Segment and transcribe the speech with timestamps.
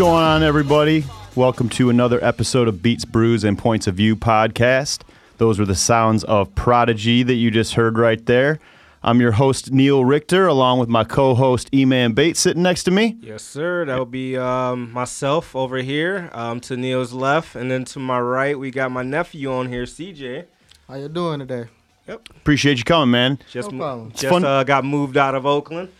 [0.00, 1.04] going on, everybody?
[1.36, 5.02] Welcome to another episode of Beats, Brews, and Points of View podcast.
[5.36, 8.60] Those were the sounds of Prodigy that you just heard right there.
[9.02, 12.84] I'm your host, Neil Richter, along with my co host, E Man Bates, sitting next
[12.84, 13.18] to me.
[13.20, 13.84] Yes, sir.
[13.84, 18.20] That would be um, myself over here um, to Neil's left, and then to my
[18.20, 20.46] right, we got my nephew on here, CJ.
[20.88, 21.66] How you doing today?
[22.08, 22.26] Yep.
[22.38, 23.38] Appreciate you coming, man.
[23.50, 24.12] Just, No problem.
[24.12, 25.90] just uh, got moved out of Oakland.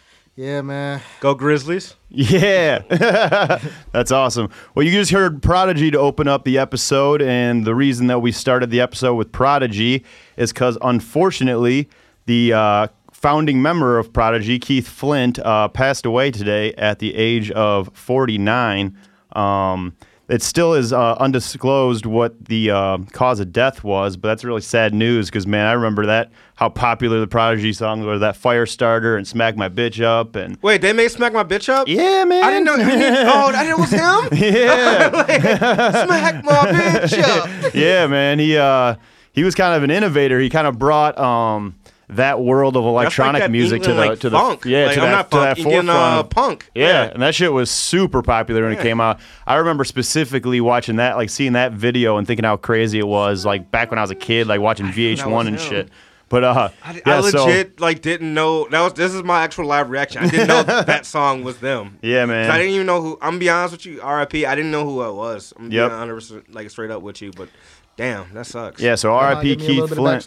[0.40, 1.02] Yeah, man.
[1.20, 1.96] Go Grizzlies.
[2.08, 2.78] Yeah,
[3.92, 4.48] that's awesome.
[4.74, 8.32] Well, you just heard Prodigy to open up the episode, and the reason that we
[8.32, 10.02] started the episode with Prodigy
[10.38, 11.90] is because, unfortunately,
[12.24, 17.50] the uh, founding member of Prodigy, Keith Flint, uh, passed away today at the age
[17.50, 18.96] of 49.
[19.36, 19.94] Um,
[20.30, 24.60] it still is uh, undisclosed what the uh, cause of death was, but that's really
[24.60, 28.18] sad news because, man, I remember that how popular the Prodigy songs were.
[28.18, 31.88] That Firestarter and Smack My Bitch Up, and Wait, they made Smack My Bitch Up?
[31.88, 32.44] yeah, man.
[32.44, 32.74] I didn't know.
[32.74, 34.38] oh, that it was him?
[34.38, 35.10] yeah,
[36.06, 37.74] Smack my bitch up.
[37.74, 38.38] yeah, man.
[38.38, 38.94] He uh,
[39.32, 40.38] he was kind of an innovator.
[40.38, 41.74] He kind of brought um
[42.10, 44.64] that world of That's like electronic that music to the like, to the funk.
[44.64, 45.42] yeah like, to I'm that not to funk.
[45.44, 46.18] that Indian, forefront.
[46.18, 46.70] uh, punk.
[46.74, 49.20] Yeah, and that shit was super popular when it came out.
[49.46, 53.44] I remember specifically watching that, like seeing that video and thinking how crazy it was,
[53.44, 55.58] like back when I was a kid, like watching VH1 and him.
[55.58, 55.88] shit.
[56.28, 58.92] But uh, I, yeah, I so- legit like didn't know that was.
[58.94, 60.22] This is my actual live reaction.
[60.22, 61.98] I didn't know that song was them.
[62.02, 62.48] Yeah, man.
[62.50, 63.14] I didn't even know who.
[63.14, 64.46] I'm gonna be honest with you, R.I.P.
[64.46, 65.52] I didn't know who I was.
[65.58, 65.72] I'm Yep.
[65.72, 67.48] being 100 percent like straight up with you, but
[67.96, 68.80] damn, that sucks.
[68.80, 69.56] yeah, so Wanna R.I.P.
[69.56, 70.22] give me a little Keith bit Flint.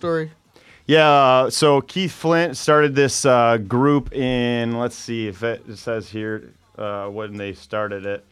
[0.85, 5.77] Yeah, uh, so Keith Flint started this uh, group in, let's see if it, it
[5.77, 8.25] says here uh, when they started it.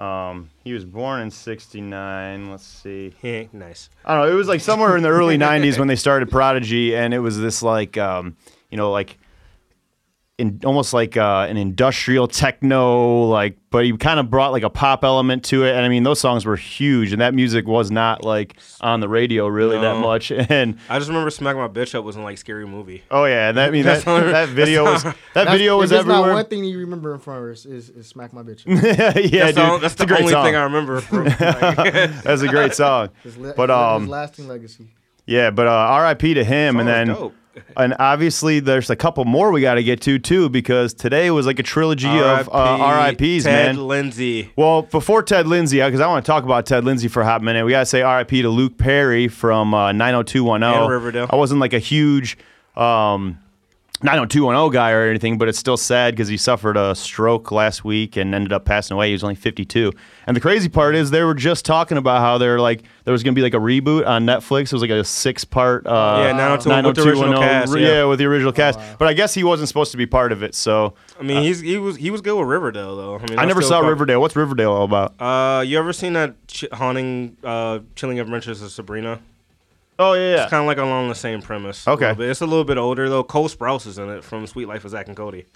[0.00, 2.50] Um, he was born in 69.
[2.50, 3.12] Let's see.
[3.20, 3.90] Yeah, nice.
[4.04, 4.32] I don't know.
[4.32, 7.38] It was like somewhere in the early 90s when they started Prodigy, and it was
[7.38, 8.36] this like, um,
[8.70, 9.18] you know, like
[10.38, 14.70] in almost like uh, an industrial techno, like, but he kind of brought like a
[14.70, 15.74] pop element to it.
[15.74, 19.08] And I mean, those songs were huge, and that music was not like on the
[19.08, 20.30] radio really that much.
[20.48, 23.02] And I just remember Smack My Bitch Up was in like Scary Movie.
[23.10, 25.76] Oh yeah, and that I mean that, That's not- that video was that That's- video
[25.76, 26.26] was everywhere.
[26.28, 28.60] not one thing you remember in front of us is, is smack my bitch.
[28.60, 30.44] Up." yeah, that's dude, the, that's the great only song.
[30.44, 31.00] thing I remember.
[31.08, 33.08] From, like, That's a great song.
[33.24, 34.86] His, le- But, his, um, his lasting legacy.
[35.26, 36.34] Yeah, but uh, R.I.P.
[36.34, 37.34] to him, and then dope.
[37.76, 41.46] And obviously there's a couple more we got to get to too because today was
[41.46, 43.74] like a trilogy of uh, R.I.P.s, Ted man.
[43.74, 44.52] Ted Lindsay.
[44.56, 47.42] Well, before Ted Lindsay, because I want to talk about Ted Lindsay for a hot
[47.42, 50.82] minute, we got to say RIP to Luke Perry from uh, 90210.
[50.82, 51.26] And Riverdale.
[51.30, 52.38] I wasn't like a huge
[52.76, 53.38] um,
[54.02, 58.16] 90210 guy or anything, but it's still sad because he suffered a stroke last week
[58.16, 59.08] and ended up passing away.
[59.08, 59.92] He was only 52.
[60.26, 63.22] And the crazy part is they were just talking about how they're like there was
[63.22, 64.64] going to be like a reboot on Netflix.
[64.66, 65.86] It was like a six part.
[65.86, 67.88] Uh, Yeah, 90210 with the original cast, yeah.
[67.88, 68.04] yeah.
[68.04, 68.78] with the original cast.
[68.98, 70.54] But I guess he wasn't supposed to be part of it.
[70.54, 73.16] So I mean, he's he was he was good with Riverdale though.
[73.16, 74.20] I mean, I never saw Riverdale.
[74.20, 75.20] What's Riverdale all about?
[75.20, 79.20] Uh, you ever seen that ch- haunting, uh, chilling adventures of Sabrina?
[79.98, 80.42] Oh yeah, yeah.
[80.44, 81.86] It's kind of like along the same premise.
[81.88, 82.06] Okay.
[82.06, 82.30] little bit.
[82.30, 83.24] it's a little bit older though.
[83.24, 85.46] Cole Sprouse is in it from Sweet Life of Zach and Cody.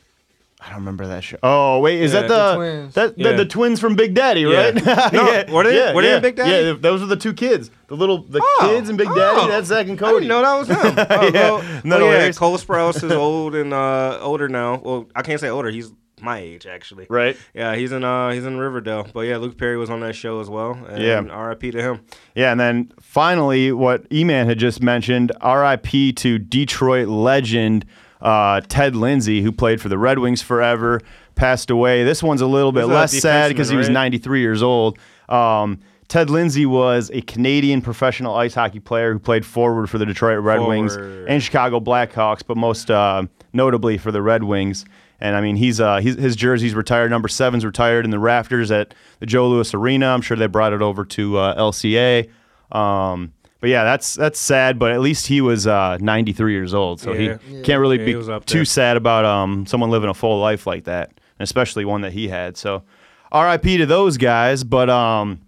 [0.60, 1.38] I don't remember that show.
[1.42, 2.20] Oh wait, is Yeah.
[2.22, 2.94] that The the, twins.
[2.94, 3.32] that the, Yeah.
[3.36, 4.70] the twins from Big Daddy, Yeah.
[4.70, 5.12] right?
[5.12, 6.66] No, were they- were they in Big Daddy?
[6.68, 7.70] Yeah, those were the two kids.
[7.88, 9.20] The little the Oh, kids and Big Daddy.
[9.20, 9.48] oh.
[9.48, 10.26] That's Zach and I Cody.
[10.26, 11.06] didn't know that was him.
[11.10, 11.32] Oh, Yeah.
[11.32, 12.32] well, Isn't that well, yeah.
[12.32, 14.80] Cole Sprouse is old and uh, older now.
[14.84, 15.70] Well, I can't say older.
[15.70, 15.92] He's
[16.22, 17.06] my age actually.
[17.10, 17.36] Right.
[17.54, 19.06] Yeah, he's in uh he's in Riverdale.
[19.12, 20.72] But yeah, Luke Perry was on that show as well.
[20.88, 21.22] And Yeah.
[21.30, 21.70] R.I.P.
[21.72, 22.00] to him.
[22.34, 26.12] Yeah, and then finally, what E-Man had just mentioned, R.I.P.
[26.14, 27.84] to Detroit legend
[28.22, 31.00] uh, Ted Lindsay, who played for the Red Wings forever,
[31.34, 32.04] passed away.
[32.04, 33.94] This one's a little bit less sad because he was right?
[33.94, 34.98] 93 years old.
[35.28, 40.04] Um, Ted Lindsay was a Canadian professional ice hockey player who played forward for the
[40.06, 44.84] Detroit Red Wings and Chicago Blackhawks, but most uh, notably for the Red Wings.
[45.22, 47.10] And I mean, he's, uh, he's his jersey's retired.
[47.10, 50.08] Number seven's retired in the rafters at the Joe Louis Arena.
[50.08, 52.28] I'm sure they brought it over to uh, LCA.
[52.70, 54.78] Um, but yeah, that's that's sad.
[54.78, 57.38] But at least he was uh, 93 years old, so Yeah.
[57.48, 60.14] he can't really Yeah, be he was up too sad about um, someone living a
[60.14, 62.56] full life like that, and especially one that he had.
[62.56, 62.82] So,
[63.30, 63.76] R.I.P.
[63.78, 64.64] to those guys.
[64.64, 65.40] But um,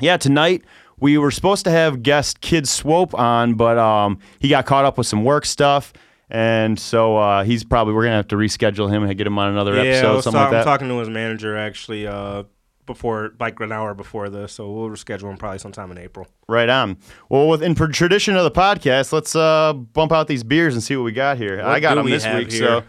[0.00, 0.62] yeah, tonight
[0.98, 4.96] we were supposed to have guest Kid Swope on, but um, he got caught up
[4.96, 5.92] with some work stuff.
[6.30, 9.50] And so uh, he's probably we're gonna have to reschedule him and get him on
[9.50, 10.58] another yeah, episode, something ta- like that.
[10.58, 12.42] I'm talking to his manager actually uh,
[12.84, 16.26] before, like an hour before this, so we'll reschedule him probably sometime in April.
[16.48, 16.98] Right on.
[17.30, 20.82] Well, with in per- tradition of the podcast, let's uh, bump out these beers and
[20.82, 21.62] see what we got here.
[21.62, 22.60] I got them we this week, here?
[22.60, 22.84] so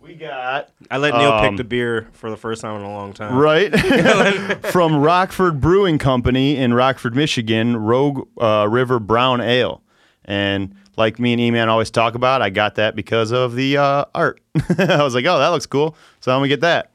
[0.00, 2.92] we got I let Neil Um, pick the beer for the first time in a
[2.92, 3.36] long time.
[3.36, 3.70] right
[4.66, 9.82] from Rockford Brewing Company in Rockford, Michigan, Rogue uh, River Brown Ale,
[10.24, 14.04] and like me and E-Man always talk about, I got that because of the uh,
[14.14, 14.40] art.
[14.78, 16.90] I was like, oh, that looks cool, so I'm gonna get that.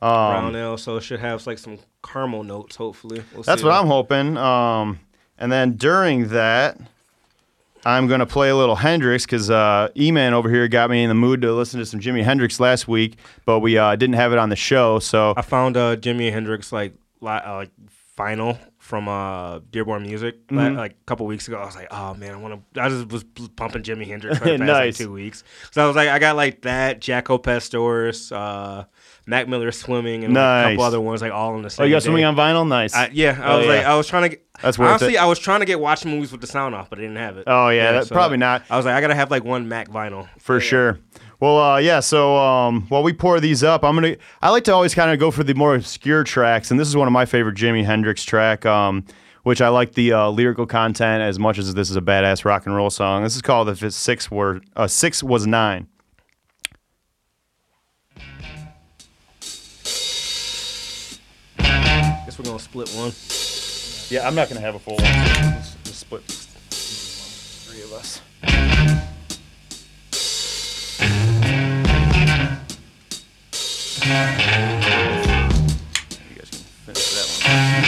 [0.00, 2.76] Brown ale, so it should have like some caramel notes.
[2.76, 4.36] Hopefully, we'll That's what I'm hoping.
[4.36, 4.98] Um,
[5.38, 6.78] and then during that,
[7.84, 11.14] I'm gonna play a little Hendrix because uh, E-Man over here got me in the
[11.14, 14.38] mood to listen to some Jimi Hendrix last week, but we uh, didn't have it
[14.38, 14.98] on the show.
[14.98, 17.70] So I found uh, Jimi Hendrix like li- uh, like
[18.16, 18.58] vinyl
[18.90, 20.76] from uh, Dearborn Music Mm-hmm.
[20.76, 21.56] like a couple weeks ago.
[21.58, 22.82] I was like, oh man, I want to.
[22.82, 23.24] I just was
[23.56, 24.98] pumping Jimi Hendrix for the past Nice.
[25.00, 25.44] like two weeks.
[25.70, 28.84] So I was like, I got like that Jaco Pastorius, uh,
[29.26, 31.84] Mac Miller swimming, and like, a couple other ones like all in the same.
[31.84, 32.06] oh, you got day.
[32.06, 32.66] something on vinyl?
[32.66, 32.92] Nice.
[32.94, 33.72] I, yeah, I Oh, was yeah.
[33.74, 34.46] like, I was trying to get.
[34.60, 35.18] That's worth honestly, it.
[35.22, 37.38] I was trying to get watching movies with the sound off, but I didn't have
[37.38, 37.44] it.
[37.46, 38.64] Oh, yeah, that- probably not.
[38.68, 40.28] I was like, I gotta have like one Mac vinyl.
[40.38, 40.98] for sure.
[41.40, 42.00] Well, uh, yeah.
[42.00, 44.16] So um, while we pour these up, I'm gonna.
[44.42, 46.96] I like to always kind of go for the more obscure tracks, and this is
[46.96, 48.66] one of my favorite Jimi Hendrix track.
[48.66, 49.04] Um,
[49.42, 52.66] which I like the uh, lyrical content as much as this is a badass rock
[52.66, 53.22] and roll song.
[53.22, 55.88] This is called "If It's Six Were uh, Six Was Nine.
[61.56, 63.12] Guess we're gonna split one.
[64.10, 65.04] Yeah, I'm not gonna have a full one.
[65.04, 68.20] Just, just split three of us.
[74.02, 74.32] You guys
[76.48, 77.79] can finish that one.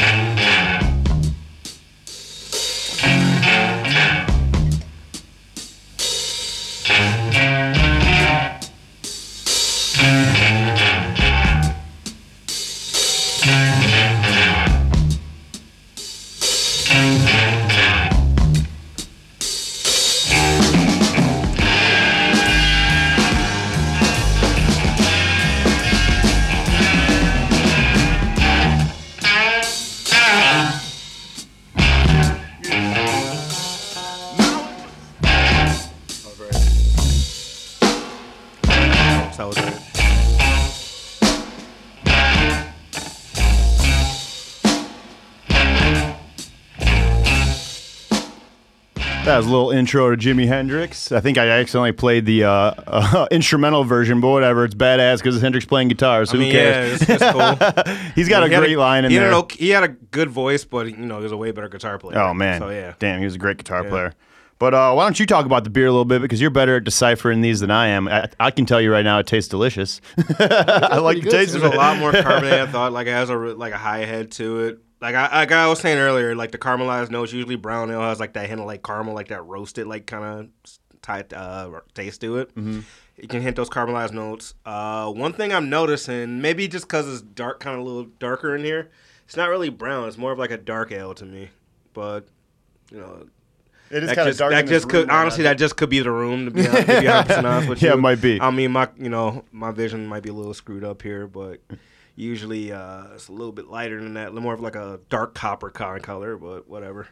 [49.43, 51.13] Was a little intro to Jimi Hendrix.
[51.13, 52.51] I think I accidentally played the uh,
[52.87, 54.65] uh, instrumental version, but whatever.
[54.65, 57.09] It's badass because it's Hendrix playing guitar, so I mean, who cares?
[57.09, 57.95] yeah, it's, it's cool.
[58.15, 59.27] He's got He a had great line in he there.
[59.27, 61.51] Had an ok- he had a good voice, but you know, he was a way
[61.53, 62.19] better guitar player.
[62.19, 62.95] Oh man, So yeah.
[62.99, 64.15] damn, he was a great guitar player.
[64.59, 66.77] But uh, why don't you talk about the beer a little bit because you're better
[66.77, 68.07] at deciphering these than I am.
[68.07, 70.01] I, I can tell you right now, it tastes delicious.
[70.39, 71.75] I like the good, taste so of it.
[71.75, 72.61] a lot more carbonated.
[72.61, 74.79] I thought like it has a like a high head to it.
[75.03, 77.33] Like I, like I was saying earlier, like the caramelized notes.
[77.33, 80.25] Usually brown ale has like that hint of like caramel, like that roasted like kind
[80.25, 82.55] of tight uh, taste to it.
[82.55, 82.81] Mm-hmm.
[83.21, 84.55] You can hint those caramelized notes.
[84.65, 88.55] Uh, one thing I'm noticing, maybe just because it's dark, kind of a little darker
[88.57, 88.91] in here,
[89.25, 90.07] it's not really brown.
[90.09, 91.51] It's more of like a dark ale to me.
[91.95, 92.27] But
[92.93, 93.27] you know,
[93.91, 94.53] It is kind of dark.
[94.53, 95.51] that just could right honestly now.
[95.51, 97.09] that just could be the room to be, hon- to be
[97.45, 97.89] honest with you.
[97.89, 98.41] Yeah, it might be.
[98.41, 101.61] I mean, my you know my vision might be a little screwed up here, but
[102.17, 105.01] usually uh, it's a little bit lighter than that, a little more of like a
[105.09, 107.09] dark copper kind of color, but whatever.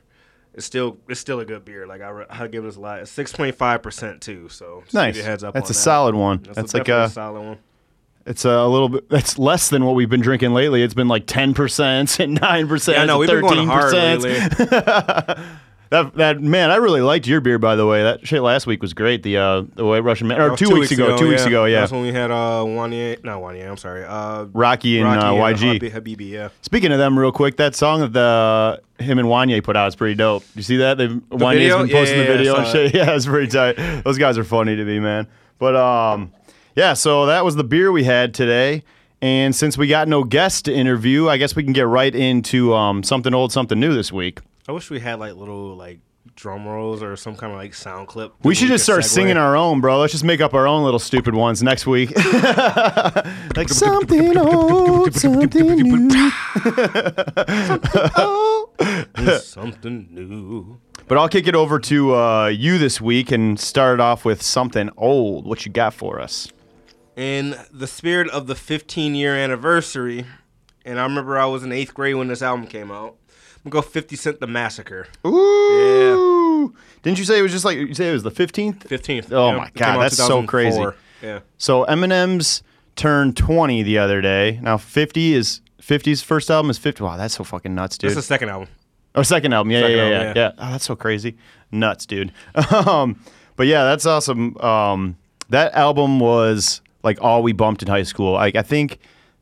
[0.52, 1.87] It's still it's still a good beer.
[1.87, 3.00] Like I I give it a lot.
[3.00, 4.49] It's six point five percent too.
[4.49, 5.14] So nice.
[5.14, 5.54] Give you a heads up.
[5.54, 5.80] That's on a that.
[5.80, 6.42] solid one.
[6.42, 7.09] That's, That's a, like a.
[7.09, 7.59] solid one.
[8.26, 9.09] It's a little bit.
[9.09, 10.83] That's less than what we've been drinking lately.
[10.83, 12.99] It's been like ten percent and nine percent.
[12.99, 14.35] Yeah, no, we've been going hard lately.
[15.90, 17.59] That that man, I really liked your beer.
[17.59, 19.25] By the way, that shit last week was great.
[19.25, 21.80] The uh, the White Russian man, or was two, weeks, ago, Two weeks ago, yeah.
[21.80, 23.68] That's when we had uh Wanye, not Wanye.
[23.68, 24.04] I'm sorry.
[24.04, 25.80] Uh, Rocky and uh, YG.
[25.80, 26.30] Habi- Habibi.
[26.30, 26.50] Yeah.
[26.62, 29.97] Speaking of them, real quick, that song that the him and Wanye put out is
[29.97, 30.44] pretty dope.
[30.54, 30.97] You see that?
[30.97, 31.78] They've Wanye's video?
[31.78, 32.94] been Yeah, posting yeah, the video and shit.
[32.94, 34.04] Yeah, it's pretty tight.
[34.04, 35.26] Those guys are funny to me, man.
[35.59, 36.32] But um,
[36.76, 36.92] yeah.
[36.92, 38.85] So that was the beer we had today.
[39.23, 42.75] And since we got no guest to interview, I guess we can get right into
[42.75, 44.38] um, something old, something new this week.
[44.69, 46.00] I wish we had like little like
[46.37, 48.33] drum rolls or some kind of like sound clip.
[48.43, 49.09] We should just start segue.
[49.09, 49.99] singing our own, bro.
[49.99, 52.14] Let's just make up our own little stupid ones next week.
[53.57, 56.11] like something old, something new.
[59.40, 60.81] something new.
[61.09, 64.43] But I'll kick it over to uh, you this week and start it off with
[64.43, 65.47] something old.
[65.47, 66.49] What you got for us?
[67.17, 70.26] In the spirit of the 15 year anniversary,
[70.85, 73.17] and I remember I was in eighth grade when this album came out.
[73.64, 75.07] I'm gonna go 50 Cent the Massacre.
[75.26, 76.75] Ooh.
[77.02, 78.87] Didn't you say it was just like you say it was the 15th?
[78.87, 79.33] 15th.
[79.33, 80.83] Oh yeah, my God, that's so crazy.
[81.23, 81.40] Yeah.
[81.59, 82.62] So Eminem's
[82.97, 84.59] turned 20 the other day.
[84.62, 87.02] Now 50 is 50's first album is 50.
[87.02, 88.11] Wow, that's so fucking nuts, dude.
[88.11, 88.69] This is the second album.
[89.14, 89.73] Oh, second album.
[89.73, 90.67] Yeah, Second yeah, yeah, album, yeah, yeah.
[90.67, 91.37] Oh, that's so crazy.
[91.73, 92.33] Nuts, dude.
[92.87, 93.21] um,
[93.57, 94.57] but yeah, that's awesome.
[94.59, 95.17] Um,
[95.49, 98.33] that album was like all we bumped in high school.
[98.33, 99.00] Like I think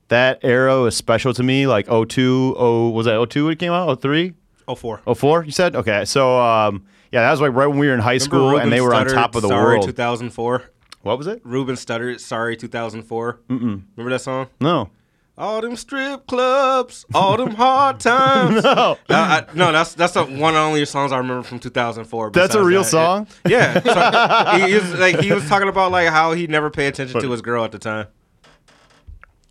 [0.08, 1.66] that era is special to me.
[1.66, 4.00] Like 02, oh, was that 02 when it came out?
[4.00, 4.34] 03?
[4.66, 5.00] Oh four.
[5.14, 5.74] 04, you said?
[5.76, 6.04] Okay.
[6.04, 8.80] So, um, yeah, that was like right when we were in high school and they
[8.80, 9.86] were on top of the Sorry, world.
[9.86, 10.62] 2004.
[11.02, 11.40] What was it?
[11.44, 13.40] Ruben Studdard, Sorry 2004.
[13.48, 13.82] Mm-mm.
[13.96, 14.48] Remember that song?
[14.60, 14.90] No.
[15.38, 18.64] All them strip clubs, all them hard times.
[18.64, 18.98] No.
[19.08, 22.32] I, I, no, that's that's a, one of the only songs I remember from 2004.
[22.32, 22.88] That's a real that.
[22.88, 23.28] song?
[23.48, 26.88] Yeah, So, he, he was like he was talking about like how he never paid
[26.88, 28.08] attention to his girl at the time.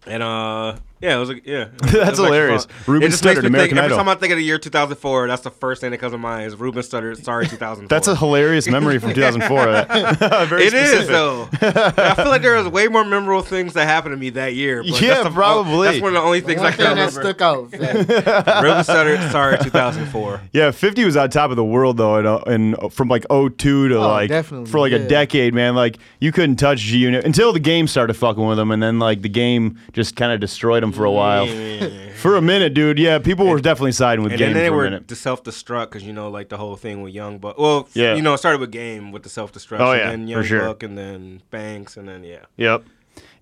[0.08, 2.66] And uh, yeah, it was like yeah, was That's hilarious.
[2.66, 2.94] fun.
[2.96, 5.27] Ruben It just makes Studdard, American think, every time I think of the year 2004,
[5.27, 7.24] that's the first thing that comes to mind is Ruben Studdard.
[7.24, 7.88] Sorry, 2004.
[7.88, 10.46] That's a hilarious memory from 2004.
[10.48, 11.08] Very It is specific.
[11.10, 11.50] though.
[11.62, 14.84] I feel like there was way more memorable things that happened to me that year.
[14.84, 15.88] But Yeah, that's the- probably.
[15.89, 17.22] That's one of the only things I can thing that remember.
[17.22, 17.70] stuck out.
[17.74, 18.62] yeah.
[18.62, 20.42] Ruben Studdard, sorry, 2004.
[20.54, 23.89] Yeah, 50 was on top of the world though, and, uh, and from like 02
[23.89, 25.75] to Oh, like definitely, for like a decade, man.
[25.75, 29.00] Like you couldn't touch G Unit until the game started fucking with them, and then
[29.00, 31.48] like the game just kind of destroyed them for a while.
[32.17, 32.98] For a minute, dude.
[32.98, 35.08] Yeah, people were definitely siding with And game then they for a were minute.
[35.10, 37.60] to self destruct because you know, like the whole thing with Young Buck.
[37.60, 38.15] Well, Yeah.
[38.15, 39.82] you know, it started with Game with the self destruct.
[39.82, 40.62] Oh, yeah, and then for Young sure.
[40.62, 42.46] Buck, and then Banks, and then yeah.
[42.58, 42.86] Yep.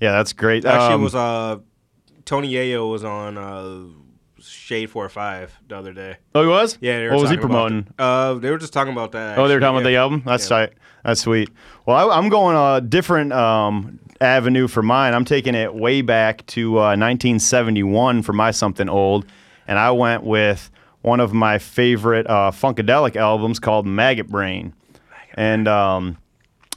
[0.01, 0.65] Yeah, that's great.
[0.65, 1.57] Actually, Um, it was uh,
[2.25, 3.83] Tony Yayo was on uh,
[4.41, 6.17] Shade Four Five the other day.
[6.35, 6.77] oh, he was.
[6.81, 7.87] Yeah, they were What was he talking about promoting?
[7.87, 7.95] it.
[7.97, 9.37] Uh, they were just talking about that.
[9.39, 10.01] Oh, they were actually, talking about the yeah.
[10.01, 10.23] album.
[10.25, 10.73] That's tight.
[11.05, 11.49] That's sweet.
[11.85, 15.13] Well, I, I'm going a different um, avenue for mine.
[15.13, 19.25] I'm taking it way back to uh, 1971 for my something old,
[19.67, 20.69] and I went with
[21.01, 24.73] one of my favorite uh, funkadelic albums called Maggot Brain,
[25.35, 26.17] and um,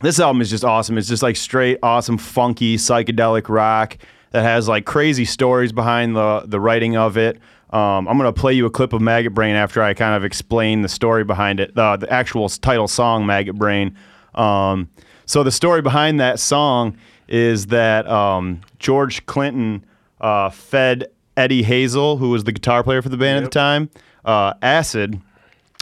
[0.01, 0.99] this album is just awesome.
[0.99, 3.99] It's just like straight awesome funky psychedelic rock
[4.31, 7.39] that has like crazy stories behind the the writing of it.
[7.71, 10.83] Um, I'm gonna play you a clip of Maggot Brain after I kind of explain
[10.83, 13.97] the story behind it, the the actual title song Maggot Brain.
[14.35, 14.89] Um,
[15.27, 16.97] so the story behind that song
[17.29, 19.85] is that um, George Clinton
[20.21, 23.91] uh, fed Eddie Hazel, who was the guitar player for the band at the time,
[24.25, 25.21] uh, acid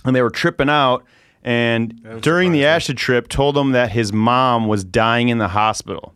[0.07, 1.05] and they were tripping out.
[1.43, 6.13] And during the acid trip, told them that his mom was dying in the hospital,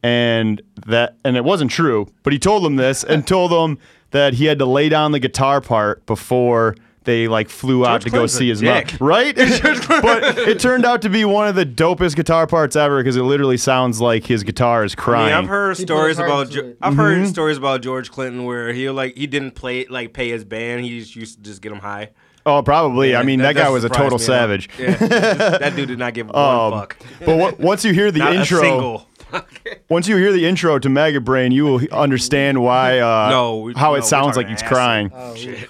[0.00, 2.06] and that and it wasn't true.
[2.22, 3.78] But he told them this and told them
[4.12, 8.08] that he had to lay down the guitar part before they like flew out to
[8.10, 8.82] go Clinton's a see his mom.
[9.00, 9.34] Right?
[9.36, 13.22] but it turned out to be one of the dopest guitar parts ever because it
[13.22, 15.26] literally sounds like his guitar is I crying.
[15.26, 16.50] mean, I've heard He stories about.
[16.50, 17.00] Jo- I've Mm-hmm.
[17.00, 20.84] heard stories about George Clinton where he like he didn't play like pay his band.
[20.84, 22.10] He just used to just get them high.
[22.46, 23.16] oh, probably.
[23.16, 24.68] I mean, that, guy was a total savage.
[24.78, 26.96] Yeah, that dude did not give one Um, fuck.
[27.24, 29.82] but what, once you hear the Not intro, a single.
[29.88, 33.90] Once you hear the intro to Maggot Brain, you will understand why uh, No, how
[33.90, 34.68] no, it sounds like he's acid.
[34.68, 35.10] crying.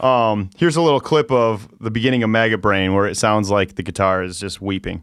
[0.01, 3.51] Oh, Um, here's a little clip of the beginning of Maggot Brain where it sounds
[3.51, 5.03] like the guitar is just weeping.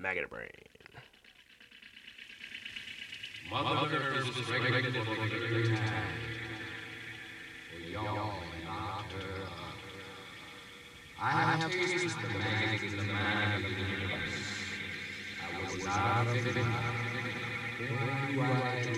[0.00, 0.48] Maggot brain.
[3.50, 6.04] Mother Earth is pregnant for the third time.
[7.70, 9.48] For y'all and not her.
[11.20, 14.34] I have tasted the magic in the mind of the universe.
[15.42, 16.72] I was not a victim.
[18.46, 18.91] Then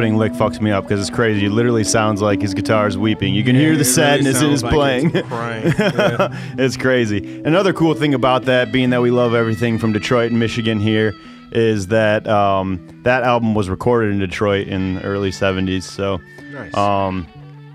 [0.00, 1.44] opening lick fucks me up because it's crazy.
[1.44, 3.34] It literally sounds like his guitar is weeping.
[3.34, 5.10] You can hear the really sadness in his like playing.
[5.14, 5.28] it's.
[5.30, 6.28] Yeah.
[6.58, 7.42] it's crazy.
[7.44, 11.12] Another cool thing about that, being that we love everything from Detroit and Michigan here,
[11.52, 15.82] is that um, that album was recorded in Detroit in the early '70s.
[15.82, 16.18] So
[16.50, 16.74] Nice.
[16.74, 17.26] um,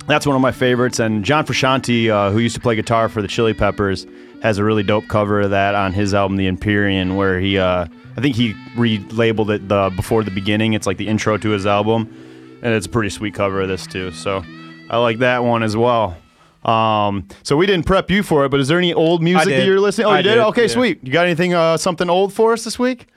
[0.07, 0.97] that's one of my favorites.
[0.97, 4.07] And John Frusciante, uh, who used to play guitar for the Chili Peppers,
[4.45, 7.87] has a really dope cover of that on his album, The Empyrean, where he, uh,
[8.15, 10.73] I think he relabeled it the Before the Beginning.
[10.73, 13.87] It's like the intro to his album, and it's a pretty sweet cover of this
[13.87, 14.11] too.
[14.11, 14.43] So
[14.87, 16.15] I like that one as well.
[16.63, 19.65] Um, so we didn't prep you for it, but is there any old music that
[19.65, 20.05] you're listening?
[20.07, 20.35] Oh, I you did?
[20.35, 20.67] did, Okay, yeah.
[20.67, 20.99] sweet.
[21.03, 23.07] You got anything, uh, something old for us this week?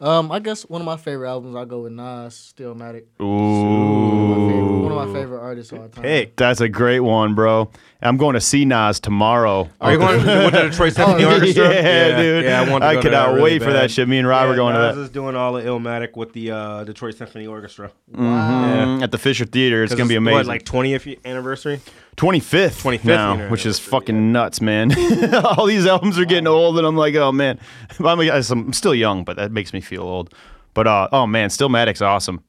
[0.00, 1.56] Um, I guess one of my favorite albums.
[1.56, 3.06] I'll go with Nas, Stillmatic.
[3.20, 4.55] Ooh.
[4.96, 6.04] My favorite, one of my favorite artists of all time.
[6.04, 7.70] Hey, That's a great one, bro.
[8.02, 9.68] I'm going to see Nas tomorrow.
[9.80, 11.74] are you going to the Detroit Symphony Oh, Orchestra?
[11.74, 12.44] Yeah, dude.
[12.44, 14.06] Yeah, I, want to I go to cannot really wait for that shit.
[14.06, 15.02] Me and Rob yeah, are going to Nas that.
[15.02, 17.90] is doing all the Illmatic with the uh, Detroit Symphony Orchestra.
[18.12, 19.82] Mm, At the Fisher Theater.
[19.82, 20.36] It's going to be amazing.
[20.36, 21.80] What, like 20th anniversary?
[22.16, 22.82] 25th.
[22.82, 24.92] 25th now, which is anniversary, fucking nuts, man.
[25.34, 27.58] All these albums are getting old, and I'm like, oh, man.
[27.98, 30.32] I'm, I'm still young, but that makes me feel old.
[30.74, 32.44] But, uh, oh, man, Stillmatic's awesome.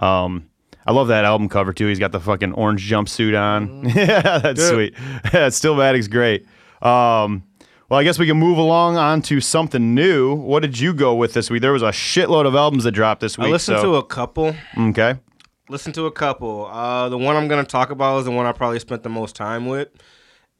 [0.00, 0.49] Um,
[0.86, 1.86] I love that album cover, too.
[1.86, 3.88] He's got the fucking orange jumpsuit on.
[3.94, 4.94] yeah, that's sweet.
[5.32, 6.46] Yeah, Stillmatic's great.
[6.82, 7.44] Um,
[7.88, 10.34] well, I guess we can move along on to something new.
[10.34, 11.60] What did you go with this week?
[11.60, 13.48] There was a shitload of albums that dropped this week.
[13.48, 14.54] I listened so- to a couple.
[14.78, 15.16] Okay.
[15.68, 16.66] Listen to a couple.
[16.66, 19.08] Uh, the one I'm going to talk about is the one I probably spent the
[19.08, 19.88] most time with,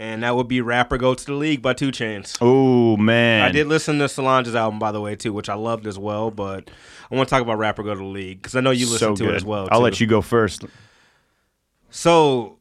[0.01, 2.37] and that would be "Rap or Go to the League" by 2 Chainz.
[2.41, 3.43] Oh, man.
[3.43, 6.31] I did listen to Solange's album, by the way, too, which I loved as well.
[6.33, 6.71] But
[7.11, 8.87] I want to talk about "Rap or Go to the League" because I know you
[8.87, 9.33] so listened to good.
[9.35, 9.69] it as well.
[9.71, 9.85] I'll too.
[9.85, 10.65] let you go first.
[11.91, 12.57] So,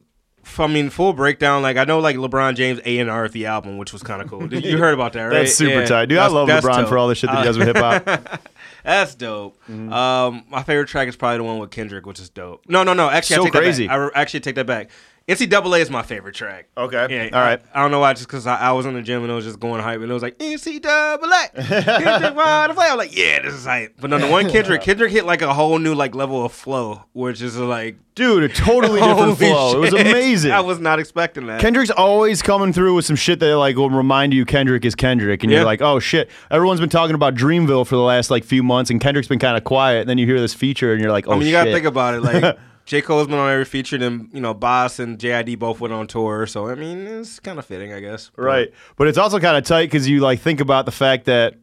[0.58, 1.62] I mean, full breakdown.
[1.62, 4.28] Like I know, like LeBron James A and R the album, which was kind of
[4.28, 4.52] cool.
[4.52, 5.32] You heard about that, right?
[5.34, 5.86] That's super Yeah.
[5.86, 6.18] tight, dude.
[6.18, 6.88] That's- I love LeBron dope.
[6.88, 8.40] for all the shit that he does with hip hop.
[8.84, 9.58] That's dope.
[9.68, 9.92] Mm-hmm.
[9.92, 12.64] Um, my favorite track is probably the one with Kendrick, which is dope.
[12.66, 13.10] No, no, no.
[13.10, 13.86] Actually, So I take crazy.
[13.86, 14.12] that back.
[14.16, 14.90] I actually take that back.
[15.28, 16.68] NCAA is my favorite track.
[16.76, 17.06] Okay.
[17.08, 17.60] Yeah, All right.
[17.72, 19.36] I, I don't know why, just because I, I was in the gym and I
[19.36, 21.54] was just going hype, and it was like NCAA.
[21.54, 22.40] Kendrick wanna.
[22.42, 23.94] I was like, yeah, this is hype.
[24.00, 27.04] But on the one Kendrick, Kendrick hit like a whole new like level of flow,
[27.12, 29.76] which is like Dude, a totally different flow.
[29.76, 30.50] It was amazing.
[30.52, 31.60] I was not expecting that.
[31.60, 35.42] Kendrick's always coming through with some shit that like will remind you Kendrick is Kendrick,
[35.44, 35.58] and Yeah.
[35.58, 36.28] you're like, oh shit.
[36.50, 39.56] Everyone's been talking about Dreamville for the last like few months, and Kendrick's been kind
[39.56, 40.00] of quiet.
[40.00, 41.52] And then you hear this feature, and you're like, oh I mean, you shit.
[41.54, 42.20] gotta think about it.
[42.22, 42.58] Like
[42.90, 46.08] J Cole's been on every feature, and you know, Bas and JID both went on
[46.08, 46.44] tour.
[46.48, 48.32] So I mean, it's kind of fitting, I guess.
[48.34, 48.72] But- Right.
[48.96, 51.54] But it's also kind of tight because you like think about the fact that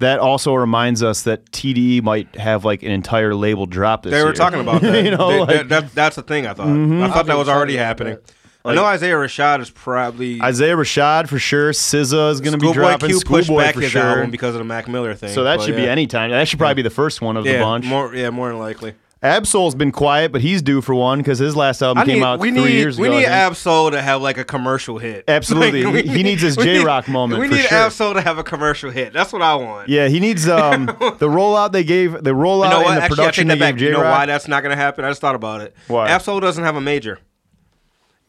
[0.00, 4.16] that also reminds us that TDE might have like an entire label drop this They
[4.16, 4.26] year.
[4.26, 5.04] were talking about that.
[5.04, 5.68] You know, They- like- that, Mm-hmm.
[5.68, 6.44] that- that's the thing.
[6.48, 6.66] I thought.
[6.66, 8.18] I thought that was already happening.
[8.64, 11.70] I know Isaiah Rashad is probably Isaiah Rashad for sure.
[11.70, 13.08] SZA is going to be Schoolboy dropping.
[13.10, 14.02] Q pushed Schoolboy back for his sure.
[14.02, 15.28] album because of the Mac Miller thing.
[15.34, 15.88] so that but should be yeah.
[15.90, 16.30] any time.
[16.30, 17.84] That should probably be the first one of Yeah, the bunch.
[17.84, 18.94] more yeah, more than likely.
[19.24, 22.24] Ab-Soul's been quiet, but he's due for one because his last album I came need,
[22.24, 23.16] out three need years we ago.
[23.16, 23.26] I need.
[23.26, 25.24] Ab-Soul to have like a commercial hit.
[25.28, 25.82] Absolutely.
[25.84, 27.78] Like, we He- needs his Jay Rock moment We need sure.
[27.78, 29.12] Ab-Soul to have a commercial hit.
[29.14, 29.88] That's what I want.
[29.88, 33.04] Yeah, he needs um the rollout they gave the rollout You know and the Actually,
[33.04, 33.76] I production they gave.
[33.78, 35.04] J You know why that's not gonna happen?
[35.04, 35.74] I just thought about it.
[35.88, 36.08] Why?
[36.10, 37.18] Ab-Soul doesn't have a major.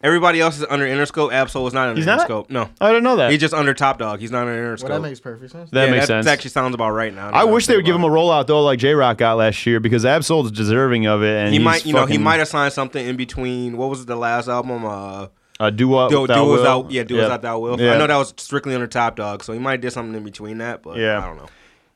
[0.04, 1.32] Everybody else is under Interscope.
[1.34, 2.28] Ab-Soul is not under He's not?
[2.28, 2.50] Interscope.
[2.50, 3.32] No, I didn't know that.
[3.32, 4.20] he's just under Top Dawg.
[4.20, 4.90] He's not under Interscope.
[4.90, 5.72] Well, that makes perfect sense.
[5.72, 6.26] that yeah, makes that, sense.
[6.26, 7.32] That actually sounds about right now.
[7.32, 9.80] I wish they would give him a rollout though, like Jay Rock got last year,
[9.80, 11.36] because Ab-Soul's deserving of it.
[11.36, 13.78] And He he's might, you know, he fucking, might have signed something in between.
[13.78, 14.86] What was the last album?
[14.86, 15.28] Uh,
[15.60, 16.52] uh, do what do, without do Will.
[16.52, 17.22] without, yeah, do yeah.
[17.22, 17.80] without thou will.
[17.80, 17.94] Yeah.
[17.94, 20.24] I know that was strictly under Top Dawg, so he might have did something in
[20.24, 21.20] between that, but Yeah.
[21.20, 21.48] I don't know.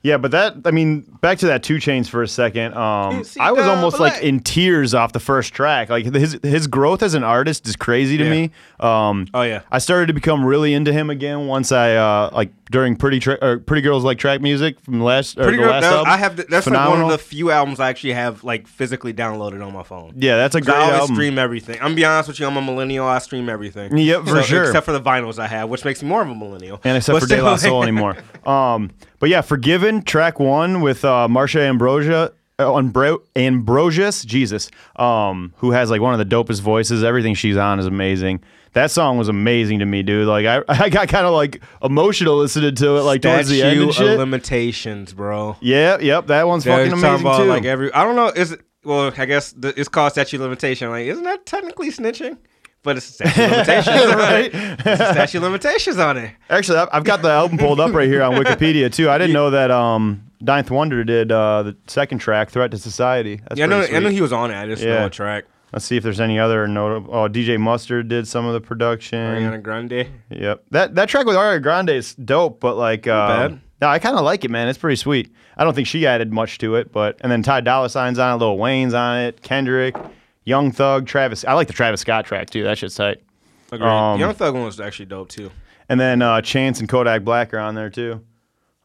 [0.02, 2.74] Yeah, but that I mean, back to that 2 Chainz for a second.
[2.74, 5.90] Um, I was almost like in tears off the first track.
[5.90, 8.30] Like his his growth as an artist is crazy to Yeah.
[8.30, 8.52] me.
[8.80, 12.50] Um, Oh yeah, I started to become really into him again once I uh, like
[12.72, 15.72] during pretty tra- or pretty girls like track music from last or Pretty the Girl.
[15.74, 16.06] last album.
[16.08, 16.36] I have.
[16.38, 19.74] th- That's like one of the few albums I actually have like physically downloaded on
[19.74, 20.14] my phone.
[20.16, 21.16] yeah, that's a great I always album.
[21.18, 21.76] stream everything.
[21.76, 22.48] I'm gonna be honest with you.
[22.48, 23.06] I'm a millennial.
[23.06, 23.98] I stream everything.
[23.98, 24.64] Yep, for So- sure.
[24.64, 26.80] Except for the vinyls I have, which makes me more of a millennial.
[26.86, 28.16] and except But for De La Soul anymore.
[28.46, 32.34] Um, but yeah, Forgiven track one with uh, Marsha Ambrosia.
[32.58, 37.05] Uh, Ambro- Ambrosius, Jesus, um, who has like one of the dopest voices.
[37.05, 38.41] Everything she's on is amazing.
[38.73, 40.27] That song was amazing to me, dude.
[40.27, 43.77] Like I, I got kind of like emotional listening to it, like towards the end
[43.77, 44.19] Statue of shit.
[44.19, 45.55] limitations, bro.
[45.62, 47.45] Yeah, yep, that one's fucking amazing about, too.
[47.45, 48.27] Like every, I don't know.
[48.27, 48.62] Is it?
[48.84, 50.89] Well, I guess the, it's called statute of limitation.
[50.89, 52.38] Like, isn't that technically snitching?
[52.82, 54.50] But it's a statute of limitations, Right?
[54.54, 56.32] It's a statute of limitations on it.
[56.50, 59.10] Actually, I've- I've got the album pulled up right here on Wikipedia too.
[59.10, 63.42] I didn't know that um, Ninth Wonder did uh, the second track, "Threat to Society."
[63.48, 63.80] That's Yeah, I know.
[63.80, 64.56] pretty I know he was on it.
[64.56, 65.00] I just Yeah.
[65.00, 65.44] know a track.
[65.74, 67.13] Let's see if there's any other notable.
[67.13, 69.20] Oh, DJ Mustard did some of the production.
[69.20, 70.08] Ariana Grande.
[70.32, 70.63] Yep.
[70.72, 73.60] That that track with Ariana Grande is dope, but like, uh, bad.
[73.82, 74.68] no, I kind of like it, man.
[74.70, 75.32] It's pretty sweet.
[75.58, 78.36] I don't think she added much to it, but and then Ty Dolla Sign's on
[78.36, 79.96] it, Lil Wayne's on it, Kendrick,
[80.50, 81.46] Young Thug, Travis.
[81.46, 82.64] I like the Travis Scott track too.
[82.64, 83.22] That shit's tight.
[83.72, 83.88] Agreed.
[83.88, 85.52] Um, Young Thug one was actually dope too.
[85.88, 88.24] And then uh, Chance and Kodak Black are on there too.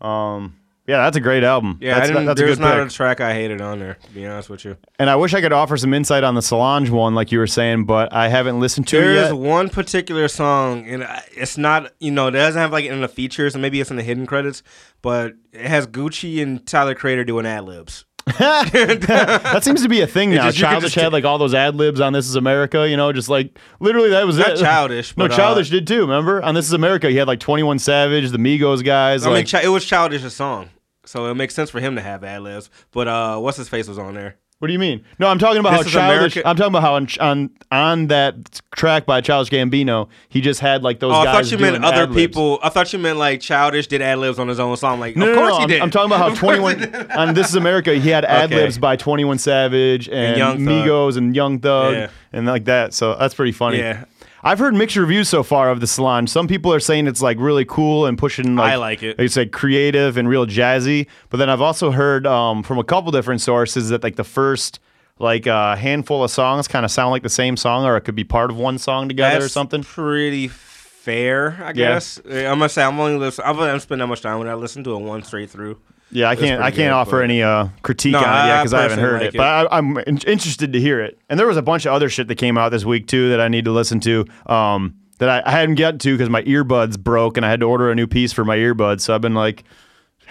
[0.00, 1.78] Um, Yeah, that's a great album.
[1.80, 2.88] Yeah, that's, I didn't, that's a there's good not pick.
[2.88, 3.94] a track I hated on there.
[3.94, 6.42] To be honest with you, and I wish I could offer some insight on the
[6.42, 9.36] Solange one, like you were saying, but I haven't listened to there it is yet.
[9.38, 13.54] one particular song, and it's not you know it doesn't have like in the features,
[13.54, 14.62] and maybe it's in the hidden credits,
[15.00, 18.04] but it has Gucci and Tyler Creator doing ad libs.
[18.38, 20.46] that seems to be a thing now.
[20.46, 23.28] just- Childish had like all those ad libs on This Is America, you know, just
[23.28, 24.56] like literally that was Not it.
[24.58, 26.00] Childish, no, but, uh, Childish did too.
[26.00, 29.24] Remember on This Is America, he had like Twenty One Savage, the Migos guys.
[29.24, 30.70] I mean, like, Chi- it was childish Childish's song,
[31.04, 32.70] so it makes sense for him to have ad libs.
[32.92, 34.36] But uh, what's his face was on there?
[34.60, 35.04] What do you mean?
[35.18, 36.36] No, I'm talking about This how Is Childish.
[36.36, 40.60] America- I'm talking about how on, on on that track by Childish Gambino, he just
[40.60, 41.34] had like those Oh, I guys.
[41.50, 42.14] thought you meant doing other ad-libs.
[42.16, 42.60] people.
[42.62, 45.00] I thought you meant like Childish did ad libs on his own song.
[45.00, 45.82] Like, No, of no, course no, he I'm, did.
[45.82, 47.10] I'm talking about how Of course he 21 did.
[47.10, 47.94] on This Is America.
[47.94, 50.66] He had ad libs by 21 Savage and, Young Thug.
[50.66, 52.08] Migos and Young Thug Yeah.
[52.32, 52.94] and like that.
[52.94, 53.78] So that's pretty funny.
[53.78, 54.04] Yeah.
[54.44, 56.28] I've heard mixed reviews so far of the Solange.
[56.28, 59.16] Some people are saying it's like really cool and pushing like I like it.
[59.16, 61.06] They say creative and real jazzy.
[61.30, 64.80] But then I've also heard um, from a couple different sources that like the first
[65.18, 68.14] like uh, handful of songs kind of sound like the same song, or it could
[68.14, 69.82] be part of one song together or something.
[69.82, 72.20] Pretty fair, I guess.
[72.26, 73.44] I'm gonna say I'm only listen.
[73.44, 75.80] I haven't spent that much time when I listen to it one straight through.
[76.14, 76.62] Yeah, I can't.
[76.62, 78.82] I can't good, offer any uh, critique No, on it yet I- I because I,
[78.82, 79.36] haven't heard like it.
[79.36, 81.18] But I, I'm in- interested to hear it.
[81.28, 83.40] And there was a bunch of other shit that came out this week too that
[83.40, 84.24] I need to listen to.
[84.46, 87.66] Um, that I, I hadn't gotten to because my earbuds broke and I had to
[87.66, 89.00] order a new piece for my earbuds.
[89.02, 89.64] So I've been like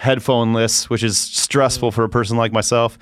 [0.00, 2.98] headphoneless, which is stressful for a person like myself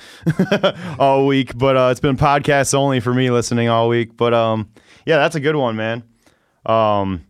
[0.99, 1.57] all week.
[1.57, 4.17] But uh, it's been podcasts only for me listening all week.
[4.17, 4.71] But um,
[5.07, 6.03] yeah, that's a good one, man.
[6.67, 7.25] Um,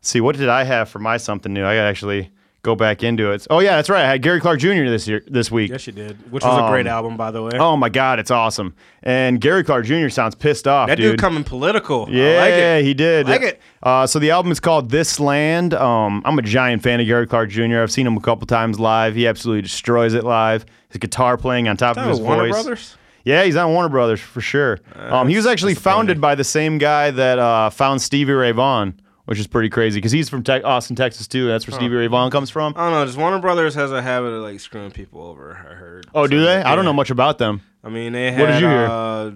[0.00, 1.64] see, what did I have for my something new?
[1.64, 2.30] I gotta actually
[2.62, 3.46] go back into it.
[3.50, 4.04] Oh yeah, that's right.
[4.04, 4.84] I had Gary Clark Jr.
[4.84, 5.70] this year, this week.
[5.70, 6.30] Yes, you did.
[6.32, 7.52] Which was a great Um, album, by the way.
[7.54, 8.74] Oh my god, it's awesome.
[9.02, 10.08] And Gary Clark Jr.
[10.08, 11.12] sounds pissed off, that dude.
[11.12, 12.08] dude coming political.
[12.10, 12.84] yeah, I like it.
[12.84, 13.26] he did.
[13.26, 13.60] I like it.
[13.82, 15.72] Uh, so the album is called This Land.
[15.74, 17.78] Um, I'm a giant fan of Gary Clark Jr.
[17.80, 19.14] I've seen him a couple times live.
[19.14, 20.66] He absolutely destroys it live.
[20.88, 22.50] His guitar playing on top of his Warner voice.
[22.52, 22.96] Brothers.
[23.24, 24.78] Yeah, he's on Warner Brothers for sure.
[24.96, 28.98] um, he was actually founded by the same guy that uh, found Stevie Ray Vaughan,
[29.28, 31.46] which is pretty crazy because he's from te- Austin, Texas too.
[31.46, 32.72] That's where Stevie Ray Vaughan comes from.
[32.76, 33.04] I don't know.
[33.04, 35.54] Just Warner Brothers has a habit of like screwing people over.
[35.54, 36.06] I heard.
[36.14, 36.62] Oh, do So, they?
[36.62, 37.60] I don't know much about them.
[37.84, 38.40] I mean, they had.
[38.40, 38.86] What did you hear?
[38.86, 39.30] Uh,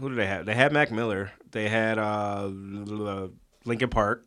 [0.00, 0.46] who did they have?
[0.46, 1.30] They had Mac Miller.
[1.50, 2.48] They had uh,
[3.66, 4.26] Linkin Park.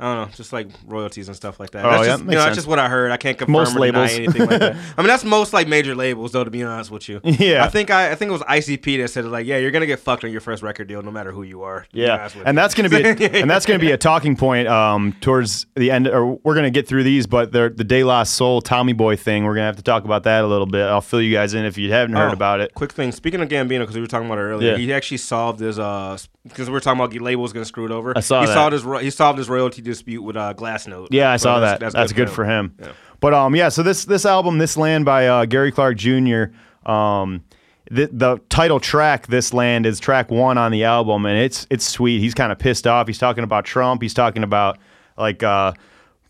[0.00, 1.84] I don't know, just like royalties and stuff like that.
[1.84, 2.44] Oh, that's yeah, just, you know, sense.
[2.46, 3.12] that's just what I heard.
[3.12, 4.76] I can't confirm Most or deny anything like that.
[4.98, 6.42] I mean, that's most like major labels, though.
[6.42, 7.64] To be honest with you, Yeah.
[7.64, 10.00] I think I, I think it was ICP that said like, yeah, you're gonna get
[10.00, 11.86] fucked on your first record deal, no matter who you are.
[11.92, 13.04] Yeah, and that's gonna be
[13.40, 16.08] and that's gonna be a talking point um, towards the end.
[16.08, 19.44] Or we're gonna get through these, but the the De La Soul Tommy Boy thing,
[19.44, 20.82] we're gonna have to talk about that a little bit.
[20.82, 22.74] I'll fill you guys in if you haven't heard Oh, about it.
[22.74, 23.12] Quick thing.
[23.12, 24.76] Speaking of Gambino, because we were talking about it earlier, Yeah.
[24.76, 28.12] he actually solved his uh because we are talking about the labels getting screwed over.
[28.16, 28.54] I saw he that.
[28.54, 31.08] solved his ro- he solved his royalty dispute with uh, Glassnote.
[31.10, 31.92] Yeah, I So saw that's- that.
[31.98, 32.74] That's, good, for for him.
[32.80, 32.92] Yeah.
[33.20, 33.68] But um, yeah.
[33.70, 36.44] So this this album, This Land by uh, Gary Clark Jr.
[36.84, 37.42] Um,
[37.90, 41.86] the the title track, This Land, is track one on the album, and it's it's
[41.86, 42.20] sweet.
[42.20, 43.06] He's kind of pissed off.
[43.06, 44.02] He's talking about Trump.
[44.02, 44.78] He's talking about
[45.16, 45.72] like uh,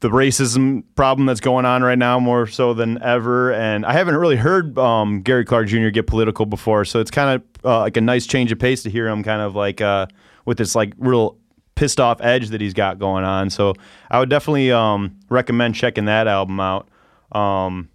[0.05, 3.55] the racism problem that's going on right now more so than ever.
[3.55, 5.89] And I haven't really heard um, Gary Clark Jr.
[5.89, 8.91] get political before, so it's kind of uh, like a nice change of pace to
[8.91, 10.07] hear him kind of like uh,
[10.45, 11.39] with this like real
[11.75, 13.49] pissed off edge that he's got going on.
[13.49, 13.73] So
[14.11, 16.87] I would definitely um, recommend checking that album out.
[17.33, 17.89] Um,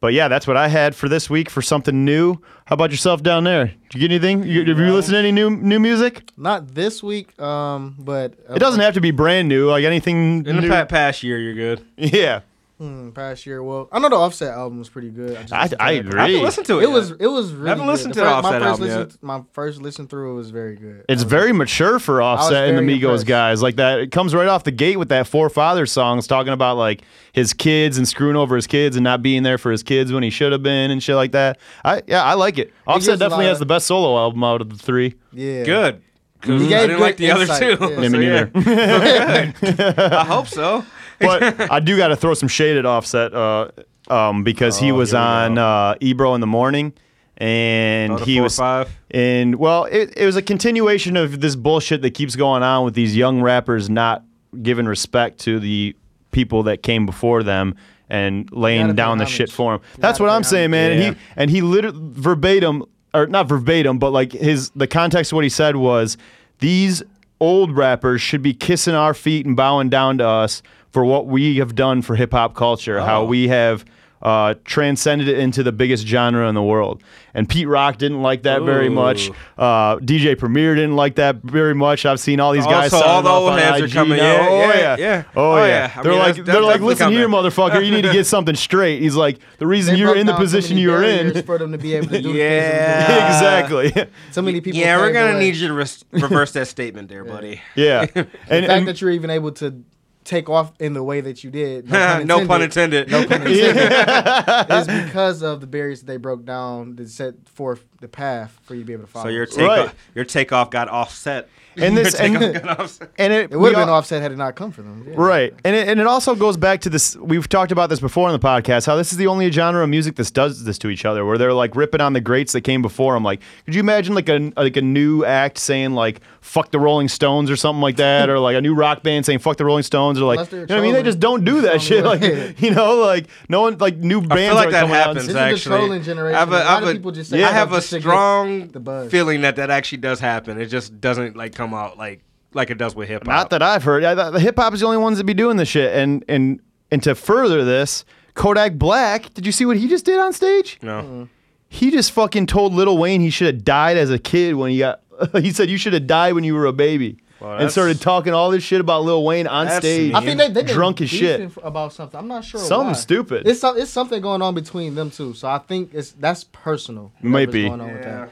[0.00, 2.36] but yeah, that's what I had for this week for something new.
[2.66, 3.66] How about yourself down there?
[3.90, 4.44] Did you get anything?
[4.44, 6.30] You, have you listened to any new new music?
[6.36, 9.68] Not this week, um, but uh, It doesn't have to be brand new.
[9.70, 10.46] Like anything.
[10.46, 10.68] In the new.
[10.68, 11.84] pa- past year, you're good.
[11.96, 12.40] yeah,
[12.78, 13.62] hmm, past year.
[13.62, 15.36] Well, I know the Offset album was pretty good.
[15.46, 16.18] just I, I agree.
[16.18, 16.84] I haven't listened to it.
[16.84, 16.92] It yet.
[16.94, 17.68] was it was really.
[17.68, 19.16] haven't listened The to the fir- my Offset first album listen, yet.
[19.22, 21.04] My first listen through it was very good.
[21.08, 23.26] It's I was- very mature for Offset and the Migos impressed.
[23.26, 23.62] guys.
[23.62, 26.76] Like that, it comes right off the gate with that Four Fathers songs talking about
[26.76, 30.12] like his kids and screwing over his kids and not being there for his kids
[30.12, 31.58] when he should have been and shit like that.
[31.84, 32.72] I yeah, I like it.
[32.86, 35.14] Offset gives a definitely lot has of- the best solo album out of the three.
[35.32, 36.02] yeah good.
[36.40, 37.76] 'Cause He I didn't good like the other two.
[37.80, 37.88] yeah.
[37.88, 39.54] Yeah, me So, neither.
[40.16, 40.84] I hope so.
[41.20, 43.68] But I do got to throw some shade at Offset uh,
[44.08, 45.62] um, because he Oh, was here we on go.
[45.64, 46.92] uh, Ebro in the morning,
[47.36, 48.96] and the he four or was five?
[49.10, 52.94] and well, it, it was a continuation of this bullshit that keeps going on with
[52.94, 54.22] these young rappers not
[54.62, 55.94] giving respect to the
[56.30, 57.74] people that came before them
[58.10, 59.80] and laying gotta down pay the shit for them.
[59.96, 60.92] You That's gotta what pay I'm saying, man.
[60.92, 61.06] homage.
[61.06, 65.36] And he and he literally verbatim or not verbatim, but like his the context of
[65.36, 66.16] what he said was
[66.60, 67.02] these
[67.40, 70.60] old rappers should be kissing our feet and bowing down to us
[70.92, 73.00] for what we have done for hip hop culture.
[73.00, 73.26] How Oh.
[73.26, 73.84] we have
[74.20, 77.04] uh, transcended it into the biggest genre in the world.
[77.34, 79.30] And Pete Rock didn't like that very much.
[79.56, 82.04] Uh, DJ Premier didn't like that very much.
[82.04, 82.92] I've seen all these guys.
[82.92, 84.16] Also, all the old on heads are coming.
[84.18, 84.24] now.
[84.24, 85.22] Yeah, oh yeah, yeah, yeah.
[85.36, 85.66] Oh, Oh, yeah.
[85.66, 85.92] yeah.
[85.94, 87.84] I They're mean, like, that's- they're that's like, definitely listen here, motherfucker.
[87.84, 89.00] You need to get something straight.
[89.02, 91.42] He's like, the reason They you're in the down so position you were barriers in.
[91.46, 93.28] for them to be able to do Yeah.
[93.28, 93.92] exactly.
[94.32, 94.80] So many people.
[94.80, 97.60] Yeah, we're gonna need you to res- reverse that statement there, buddy.
[97.76, 98.00] yeah.
[98.00, 99.84] And, The fact and that you're even able to
[100.28, 101.88] take off in the way that you did.
[102.26, 103.10] no pun intended.
[103.10, 103.90] No pun intended.
[104.70, 108.74] is because of the barriers that they broke down that set forth the path for
[108.74, 109.24] you to be able to follow.
[109.24, 109.90] So your take Right.
[110.14, 111.48] your takeoff got offset.
[111.76, 113.10] And this- and- got offset.
[113.18, 115.04] and it, it would have been offset had it not come for them.
[115.08, 115.14] yeah.
[115.16, 115.54] Right.
[115.64, 117.16] And it, and it also goes back to this.
[117.16, 118.84] We've talked about this before on the podcast.
[118.86, 121.38] How this is the only genre of music that does this to each other, where
[121.38, 123.22] they're like ripping on the greats that came before them.
[123.22, 127.08] Like, could you imagine like a like a new act saying like "fuck the Rolling
[127.08, 129.82] Stones" or something like that, or like a new rock band saying "fuck the Rolling
[129.82, 130.94] Stones" or like, you know what I mean?
[130.94, 132.04] They just don't do that shit.
[132.08, 135.16] Like, you know, like no one like new bands I feel like that happens.
[135.16, 136.36] This is the actually, trolling generation.
[136.36, 137.76] I have a, A I lot have of a- people just say I have a
[137.76, 140.60] just to get strong feeling that that actually does happen.
[140.60, 142.22] It just doesn't like come out like
[142.54, 143.28] like it does with hip hop.
[143.28, 144.02] Not that I've heard.
[144.04, 145.94] I, the hip hop is the only ones that be doing this shit.
[145.94, 149.34] And and and to further this, Kodak Black.
[149.34, 150.78] Did you see what he just did on stage?
[150.82, 151.02] no.
[151.02, 151.24] Mm-hmm.
[151.70, 154.78] He just fucking told Lil Wayne he should have died as a kid when he
[154.78, 155.02] got.
[155.40, 158.00] he said you should have died when you were a baby, Well, and that's- started
[158.00, 160.12] talking all this shit about Lil Wayne on That's stage.
[160.12, 160.14] mean.
[160.16, 161.40] I think they they been drunk as shit.
[161.40, 162.18] beefing f- about something.
[162.18, 162.60] I'm not sure.
[162.60, 162.92] Something why.
[162.94, 163.46] stupid.
[163.46, 165.34] It's some, it's something going on between them two.
[165.34, 167.12] So I think it's that's personal.
[167.22, 167.68] Might whatever's be.
[167.68, 168.30] Going on with that.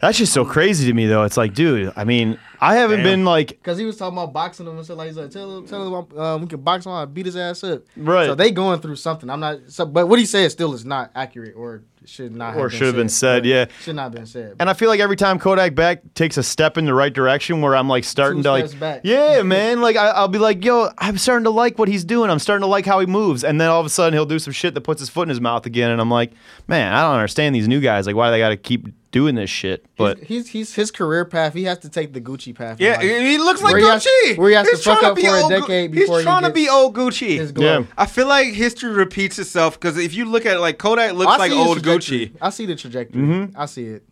[0.00, 1.24] That's just so crazy to me, though.
[1.24, 1.92] It's like, dude.
[1.94, 3.04] I mean, I haven't Damn.
[3.04, 5.58] been like, Cause he was talking about boxing him and stuff like he's like, tell
[5.58, 7.82] him, tell him um, we can box him out, beat his ass up.
[7.98, 8.24] Right.
[8.24, 9.28] So they going through something.
[9.28, 9.58] I'm not.
[9.68, 12.56] So, but what he said still is not accurate or should not.
[12.56, 13.66] Or have should have been said, yeah.
[13.82, 14.56] Should not have been said.
[14.58, 17.60] and I feel like every time Kodak Black takes a step in the right direction,
[17.60, 19.00] where I'm like starting Two to like, back.
[19.04, 19.80] yeah, man.
[19.80, 22.30] Like I, I'll be like, yo, I'm starting to like what he's doing.
[22.30, 24.38] I'm starting to like how he moves, and then all of a sudden he'll do
[24.38, 26.32] some shit that puts his foot in his mouth again, and I'm like,
[26.68, 28.06] man, I don't understand these new guys.
[28.06, 29.84] Like, why do they got to keep doing this shit?
[29.96, 31.52] But he's, he's he's his career path.
[31.54, 32.80] He has to take the Gucci path.
[32.80, 33.02] Yeah, life.
[33.02, 34.38] he looks like Where he has- Gucci.
[34.38, 36.24] where he has to fuck trying up be for a old Gu- decade before He's
[36.24, 37.36] he trying to be old Gucci.
[37.38, 37.52] his.
[37.56, 37.84] Yeah.
[37.98, 41.32] I feel like history repeats itself because if you look at it, like Kodak looks
[41.32, 41.92] I like old trajectory.
[42.00, 42.36] Gucci.
[42.40, 43.22] I see the trajectory.
[43.22, 43.60] Mm-hmm.
[43.60, 44.04] I see it.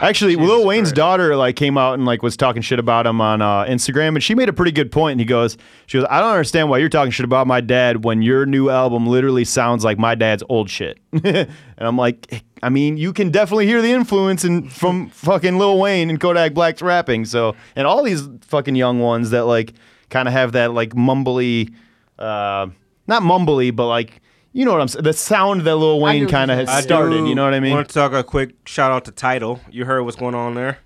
[0.00, 0.94] Actually, Jesus Lil Wayne's Christ.
[0.94, 4.22] daughter like came out and like was talking shit about him on uh, Instagram, and
[4.22, 5.12] she made a pretty good point.
[5.12, 8.04] And he goes, "She goes, I don't understand why you're talking shit about my dad
[8.04, 12.68] when your new album literally sounds like my dad's old shit." and I'm like, I
[12.68, 16.82] mean, you can definitely hear the influence in from fucking Lil Wayne and Kodak Black's
[16.82, 17.24] rapping.
[17.24, 19.74] So, and all these fucking young ones that like
[20.10, 21.72] kind of have that like mumbly,
[22.18, 22.68] uh,
[23.06, 24.20] not mumbly, but like.
[24.56, 25.02] You know what I'm saying?
[25.02, 26.84] The sound that Lil Wayne kind of you're has saying.
[26.84, 27.28] started.
[27.28, 27.74] You know what I mean?
[27.74, 29.60] want to talk a quick shout out to Tidal.
[29.70, 30.78] You heard what's going on there?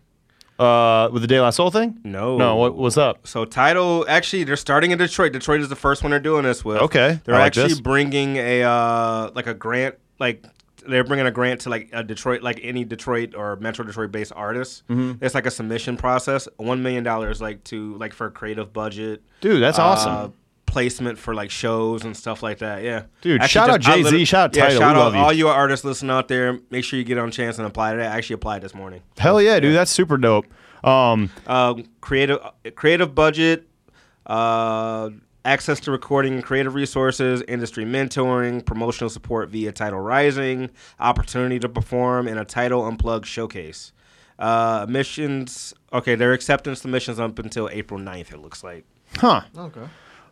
[0.58, 2.00] Uh, with the De La Soul thing?
[2.02, 2.36] No.
[2.36, 2.56] No.
[2.56, 3.28] What, what's up?
[3.28, 5.32] So Tidal actually they're starting in Detroit.
[5.32, 6.78] Detroit is the first one they're doing this with.
[6.78, 7.80] Okay, They're I like actually this.
[7.80, 10.44] bringing a uh like a grant like
[10.88, 14.32] they're bringing a grant to like a Detroit like any Detroit or Metro Detroit based
[14.34, 14.82] artist.
[14.88, 15.24] Mm-hmm.
[15.24, 16.48] It's like a submission process.
[16.56, 19.22] One million dollars like to like for a creative budget.
[19.40, 20.34] Dude, that's uh, awesome.
[20.70, 22.82] Placement for like shows and stuff like that.
[22.84, 25.04] Yeah, Dude, Actually, shout out just- I Jay-Z, shout out yeah, Tidal, Shout we out
[25.04, 25.20] love you.
[25.20, 26.60] all you artists listening out there.
[26.70, 28.12] Make sure you get on chance and apply to that.
[28.12, 29.02] I actually applied this morning.
[29.18, 30.46] Hell yeah, dude, that's super dope.
[30.84, 32.38] Um, um, creative
[32.76, 33.66] creative budget,
[34.26, 35.10] uh,
[35.44, 41.68] access to recording and creative resources, industry mentoring, promotional support via Tidal Rising, opportunity to
[41.68, 43.92] perform in a Tidal Unplugged showcase.
[44.38, 48.84] Uh, missions, okay, their acceptance submissions up until April 9th, it looks like.
[49.18, 49.42] huh.
[49.56, 49.82] Okay.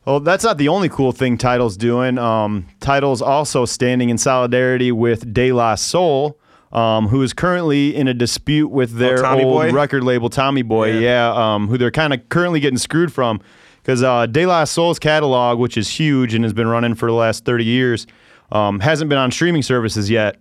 [0.08, 2.16] Well, that's not the only cool thing Tidal's doing.
[2.16, 6.38] Um, Tidal's also standing in solidarity with De La Soul,
[6.72, 9.70] um, who is currently in a dispute with their Oh, Tommy old Boy?
[9.70, 10.92] record label, Tommy Boy.
[10.92, 11.00] Yeah.
[11.34, 13.42] Yeah, um, who they're kind of currently getting screwed from.
[13.82, 17.14] Because uh, De La Soul's catalog, which is huge and has been running for the
[17.14, 18.06] last 30 years,
[18.50, 20.36] um, hasn't been on streaming services yet.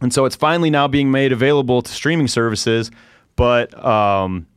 [0.00, 2.90] And so it's finally now being made available to streaming services,
[3.36, 4.48] but um,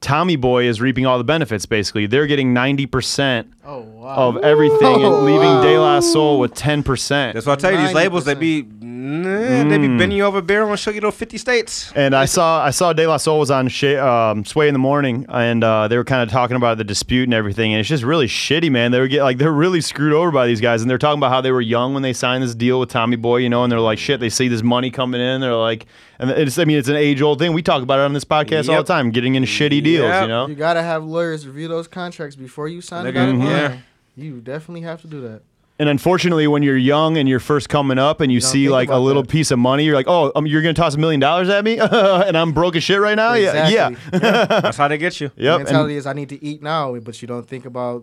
[0.00, 1.66] Tommy Boy is reaping all the benefits.
[1.66, 4.14] Basically, they're getting ninety percent Oh wow.
[4.28, 5.22] of everything and Whoa.
[5.24, 7.34] leaving De La Soul with ten percent.
[7.34, 8.38] That's why I tell you, these labels, they 90%.
[8.40, 11.92] be, nah, they be bending you over a barrel and show you those 50 states.
[11.96, 14.78] And I saw I saw De La Soul was on Shay, um, Sway in the
[14.78, 17.88] morning, and uh, they were kind of talking about the dispute and everything, and it's
[17.88, 18.92] just really shitty, man.
[18.92, 21.30] They were get like they're really screwed over by these guys, and they're talking about
[21.30, 23.72] how they were young when they signed this deal with Tommy Boy, you know, and
[23.72, 25.86] they're like, shit, they see this money coming in, they're like,
[26.18, 27.52] and it's I mean it's an age old thing.
[27.52, 30.22] We talk about it on this podcast all the time, getting into shitty deals, Yep.
[30.22, 30.46] you know.
[30.48, 33.78] You gotta have lawyers review those contracts before you sign They the dotted yeah.
[34.16, 35.42] You definitely have to do that.
[35.80, 38.88] And unfortunately, when you're young and you're first coming up and you, don't see like
[38.88, 39.30] a little that.
[39.30, 41.78] piece of money, you're like, oh, um, you're gonna toss a million dollars at me,
[41.80, 43.34] and I'm broke as shit right now.
[43.34, 44.20] Yeah, Exactly.
[44.20, 45.30] yeah, That's how they get you.
[45.36, 48.02] The mentality And, is I need to eat now, but you don't think about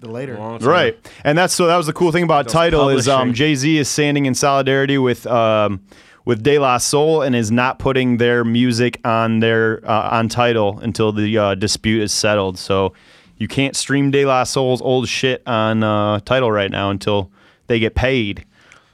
[0.00, 0.34] the later.
[0.34, 3.32] Right, and that's so that was the cool thing about Those Tidal is um.
[3.32, 5.80] Jay Z is standing in solidarity with um,
[6.24, 10.78] with De La Soul and is not putting their music on their uh, on Tidal
[10.80, 12.58] until the uh, dispute is settled.
[12.58, 12.94] So
[13.36, 17.30] you can't stream De La Soul's old shit on uh, Tidal right now until
[17.66, 18.44] they get paid.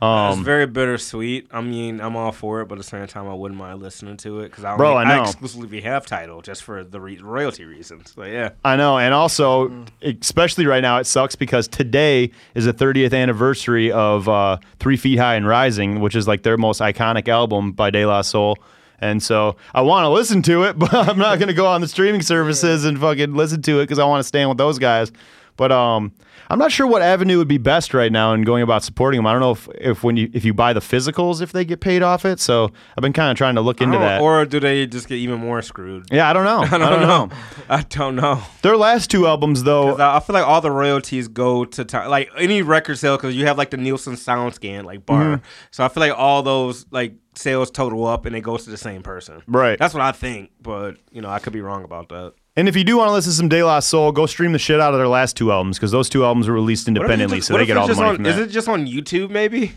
[0.02, 1.48] It's Um, very bittersweet.
[1.52, 4.16] I mean, I'm all for it, but at the same time, I wouldn't mind listening
[4.18, 5.22] to it because I, Bro, only- I know.
[5.24, 8.14] exclusively have Tidal just for the re- royalty reasons.
[8.16, 12.72] But yeah, I know, and also, especially right now, it sucks because today is the
[12.72, 17.28] 30th anniversary of uh, Three Feet High and Rising, which is like their most iconic
[17.28, 18.56] album by De La Soul.
[19.02, 21.82] And so I want to listen to it, but I'm not going to go on
[21.82, 24.78] the streaming services and fucking listen to it because I want to stand with those
[24.78, 25.12] guys.
[25.56, 26.12] But um,
[26.50, 29.26] I'm not sure what avenue would be best right now in going about supporting them.
[29.28, 31.80] I don't know if, if when you if you buy the physicals if they get
[31.80, 32.40] paid off it.
[32.40, 34.20] So I've been kind of trying to look into that.
[34.20, 36.08] or do they just get even more screwed?
[36.10, 36.62] yeah, I don't know.
[36.76, 37.30] I don't, know.
[37.68, 38.42] I don't know.
[38.62, 41.98] Their last two albums though, I I feel like all the royalties go to ti
[41.98, 45.22] like any record sale because you have like the Nielsen sound scan like bar.
[45.22, 45.44] Mm-hmm.
[45.70, 48.76] So I feel like all those like sales total up and it goes to the
[48.76, 49.42] same person.
[49.46, 49.78] Right.
[49.78, 52.34] That's what I think, but you know I could be wrong about that.
[52.56, 54.58] And if you do want to listen to some De La Soul, go stream the
[54.58, 56.96] shit out of their last two albums because those two albums were released What if
[56.96, 58.86] it's independently, just- so they get all the money on- from Is it just on
[58.86, 59.72] YouTube maybe?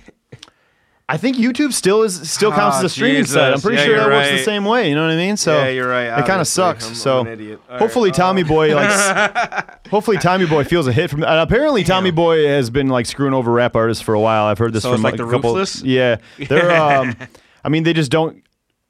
[1.10, 3.34] I think YouTube still is still counts Ah, as a streaming Jesus.
[3.36, 3.54] site.
[3.54, 4.88] I'm pretty Yeah, sure that you're works the same way.
[4.90, 5.36] You know what I mean?
[5.38, 6.86] So Yeah, you're right, It kind of sucks.
[6.86, 7.60] I'm- so I'm.
[7.78, 11.24] Hopefully right, Tommy um, Boy like hopefully Tommy Boy feels a hit from.
[11.24, 14.46] And apparently Tommy Boy has been like screwing over rap artists for a while.
[14.46, 15.52] I've heard this So from it's like a the couple.
[15.54, 15.84] Ruthless?
[15.84, 16.72] Yeah, they're.
[16.72, 17.16] Um,
[17.66, 18.43] I mean, they just don't.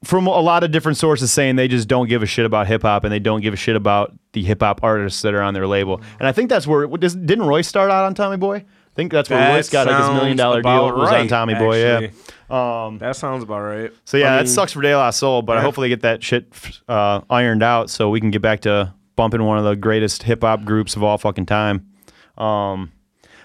[0.04, 2.82] From a lot of different sources saying they just don't give a shit about hip
[2.82, 5.54] hop and they don't give a shit about the hip hop artists that are on
[5.54, 6.00] their label.
[6.18, 8.56] And I think that's where didn't Royce start out on Tommy Boy?
[8.56, 11.14] I think that's where That Royce got like his million dollar deal about was on
[11.14, 11.82] right, Tommy Boy.
[11.82, 11.94] Yeah.
[11.94, 12.98] actually.
[12.98, 13.92] that sounds about right.
[14.04, 15.62] So yeah, I that mean, sucks for De La Soul, but yeah.
[15.62, 16.52] hopefully get that shit
[16.88, 20.42] uh, ironed out so we can get back to bumping one of the greatest hip
[20.42, 21.88] hop groups of all fucking time.
[22.38, 22.92] Um,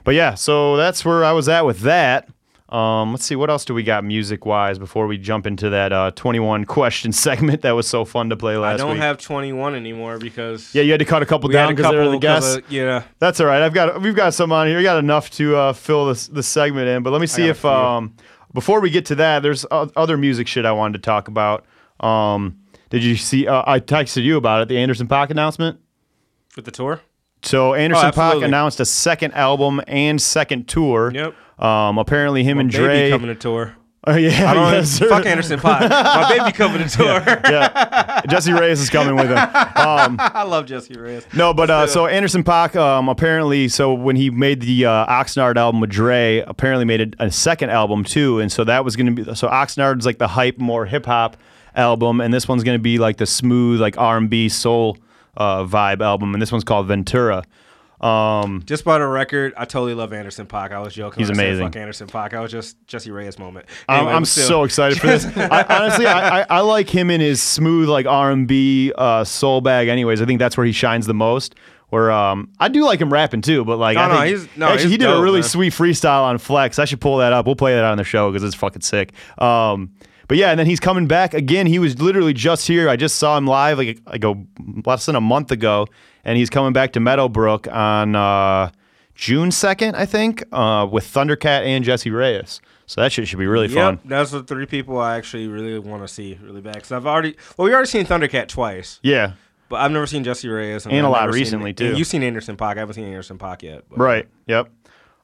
[0.03, 2.27] but yeah, so that's where I was at with that.
[2.69, 5.91] Um, let's see, what else do we got music wise before we jump into that
[5.91, 8.81] uh, 21 question segment that was so fun to play last week?
[8.81, 9.01] I don't week?
[9.01, 12.09] have 21 anymore because yeah, you had to cut a couple down because they were
[12.09, 12.57] the guests.
[12.57, 13.03] of- yeah.
[13.17, 13.61] That's all right.
[13.63, 14.77] I've got we've got some on here.
[14.77, 17.01] We got enough to uh, fill this this segment in.
[17.01, 18.15] But let me see if um
[18.53, 21.65] before we get to that, there's other music shit I wanted to talk about.
[21.99, 23.47] Um, did you see?
[23.47, 24.67] Uh, I texted you about it.
[24.67, 25.79] The Anderson Paak announcement.
[26.55, 27.01] with the tour.
[27.41, 28.45] So Anderson Paak absolutely.
[28.47, 31.11] announced a second album and second tour.
[31.13, 31.35] Yep.
[31.59, 33.09] Um, apparently him and Baby Dre.
[33.11, 33.75] coming to tour.
[34.07, 35.09] Oh yeah, I don't yes, sir.
[35.09, 35.89] fuck Anderson Paak.
[35.89, 37.05] My baby coming to tour.
[37.51, 39.37] yeah, Jessie Reyez is coming with him.
[39.37, 41.31] Um, I love Jessie Reyez.
[41.35, 45.57] No, but uh, so Anderson Paak, um, apparently, so when he made the uh, Oxnard
[45.57, 49.13] album with Dre, apparently made a, a second album too, and so that was going
[49.13, 51.35] to be so Oxnard's like the hype, more hip hop
[51.75, 54.97] album, and this one's going to be like the smooth, like R and B soul
[55.35, 57.43] uh, vibe album, and this one's called Ventura.
[58.01, 60.71] Um, Just by the record, I totally love Anderson Paak.
[60.71, 61.19] I was joking.
[61.19, 61.65] He's I amazing.
[61.65, 62.33] Fuck Anderson Paak.
[62.33, 63.65] I was just Jessie Reyez moment.
[63.89, 64.47] I'm, I'm still.
[64.47, 65.25] so excited for this.
[65.37, 69.23] I, honestly, I, I, I like him in his smooth, like R and B uh,
[69.25, 69.87] soul bag.
[69.89, 71.55] Anyways, I think that's where he shines the most.
[71.89, 74.57] Where um, I do like him rapping too, but like No, I no, think he's-
[74.57, 75.49] no, actually he did a really man.
[75.49, 76.77] sweet freestyle on Flex.
[76.77, 77.47] I should pull that up.
[77.47, 79.11] We'll play that on the show because it's fucking sick.
[79.41, 79.91] Um,
[80.27, 81.65] but yeah, and then he's coming back again.
[81.65, 82.87] He was literally just here.
[82.87, 84.35] I just saw him live like like a
[84.85, 85.87] less than a month ago,
[86.25, 88.71] and he's coming back to Meadowbrook on uh,
[89.15, 92.59] June second, I think, uh, with Thundercat and Jessie Reyez.
[92.85, 93.99] So that shit should be really Yep, fun.
[94.05, 96.73] that's the three people I actually really want to see really bad.
[96.75, 99.33] Because I've already, well, we already seen Thundercat twice, Yeah.
[99.69, 100.85] but I've never seen Jessie Reyez.
[100.87, 101.95] And a I've lot never seen- recently, too.
[101.95, 102.77] You've seen Anderson Paak.
[102.77, 103.83] I haven't seen Anderson Paak yet.
[103.89, 104.27] But Right.
[104.47, 104.69] Yep.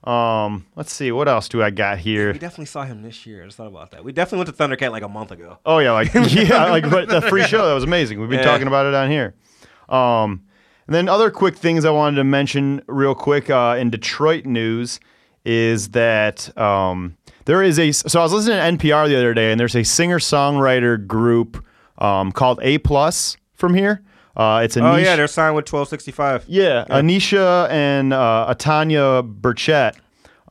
[0.04, 1.12] Um, let's see.
[1.12, 2.32] What else do I got here?
[2.32, 3.42] We definitely saw him this year.
[3.42, 4.04] I just thought about that.
[4.04, 5.58] We definitely went to Thundercat like a month ago.
[5.66, 8.20] Oh yeah, like yeah, like but the free show that was amazing.
[8.20, 8.46] We've been Yeah.
[8.46, 9.34] talking about it on here.
[9.90, 10.44] Um,
[10.88, 15.00] and then other quick things I wanted to mention real quick uh, in Detroit news
[15.44, 17.92] is that um, there is a.
[17.92, 21.64] So I was listening to NPR the other day, and there's a singer songwriter group
[21.98, 24.02] um, called A Plus from here.
[24.36, 26.46] Uh, it's a Oh yeah, they're signed with 1265.
[26.48, 29.96] Yeah, Anisha and uh, Atanya Burchett.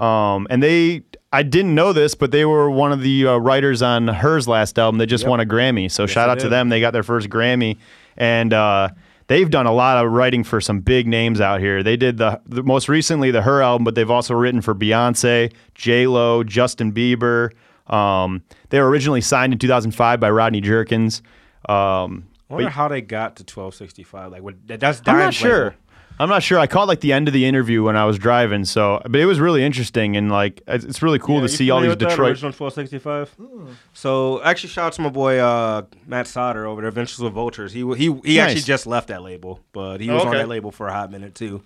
[0.03, 3.83] Um, and they, I didn't know this, but they were one of the uh, writers
[3.83, 4.99] on H.E.R.'s last album.
[4.99, 5.91] They just won a Grammy.
[5.91, 6.69] So shout they out to them.
[6.69, 7.79] They got their first Grammy.
[8.17, 8.89] And uh,
[9.27, 11.83] they've done a lot of writing for some big names out here.
[11.83, 13.63] They did the, the most recently the H.E.R.
[13.63, 17.51] album, but they've also written for Beyonce, J Lo, Justin Bieber.
[17.93, 21.23] Um, they were originally signed in 2005 by Rodney Jerkins.
[21.69, 24.33] Um, I wonder but- how they got to 1265.
[24.33, 25.65] Like, what, that- that's I'm not sure.
[25.65, 25.77] label.
[26.21, 26.59] I'm not sure.
[26.61, 29.27] I caught like the end of the interview when I was driving, so but it
[29.27, 32.03] was really interesting and like it's it's really cool Yeah, to see all familiar these
[32.07, 32.31] with that, Detroit.
[32.31, 33.77] original 1265.
[33.95, 37.73] So actually, shout out to my boy uh, Matt Sauter over there, Adventures with Vultures.
[37.73, 40.39] He he he actually just left that label, but he was on Okay.
[40.39, 41.63] that label for a hot minute too.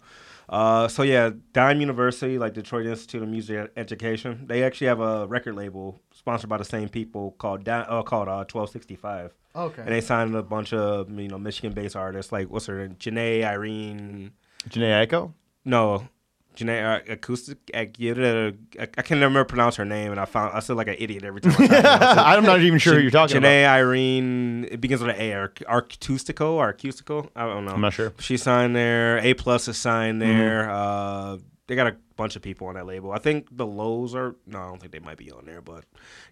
[0.48, 5.26] Uh, so yeah, Dime University, like Detroit Institute of Music Education, they actually have a
[5.26, 9.34] record label sponsored by the same people called Di- uh, called uh, 1265.
[9.54, 9.82] Okay.
[9.82, 13.44] And they signed a bunch of you know Michigan-based artists like what's her name, Janae
[13.44, 14.30] Irene.
[14.68, 15.34] Janae Echo?
[15.64, 16.08] No,
[16.56, 17.58] Janae Acoustic.
[17.74, 21.40] I, can never pronounce her name, and I found I sound like an idiot every
[21.40, 21.52] time.
[21.52, 22.18] I try to pronounce it.
[22.26, 23.74] I'm not even sure who you're talking Janae about.
[23.76, 24.64] Irene.
[24.70, 25.30] It begins with an A.
[25.32, 27.28] Arcustico or Acoustico.
[27.36, 27.72] I don't know.
[27.72, 28.12] I'm not sure.
[28.18, 29.18] She signed there.
[29.18, 30.38] A plus is signed Mm-hmm.
[30.38, 30.70] there.
[30.70, 31.38] Uh,
[31.68, 33.12] they got a bunch of people on that label.
[33.12, 34.34] I think the Lows are.
[34.46, 35.84] No, I don't think they might be on there, but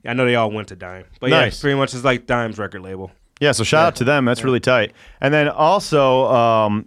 [0.04, 1.04] I know they all went to Dime.
[1.20, 1.58] But Nice.
[1.58, 3.12] yeah, pretty much it's like Dime's record label.
[3.38, 4.24] Yeah, so shout out to them.
[4.24, 4.92] That's really tight.
[5.20, 6.86] And then also um,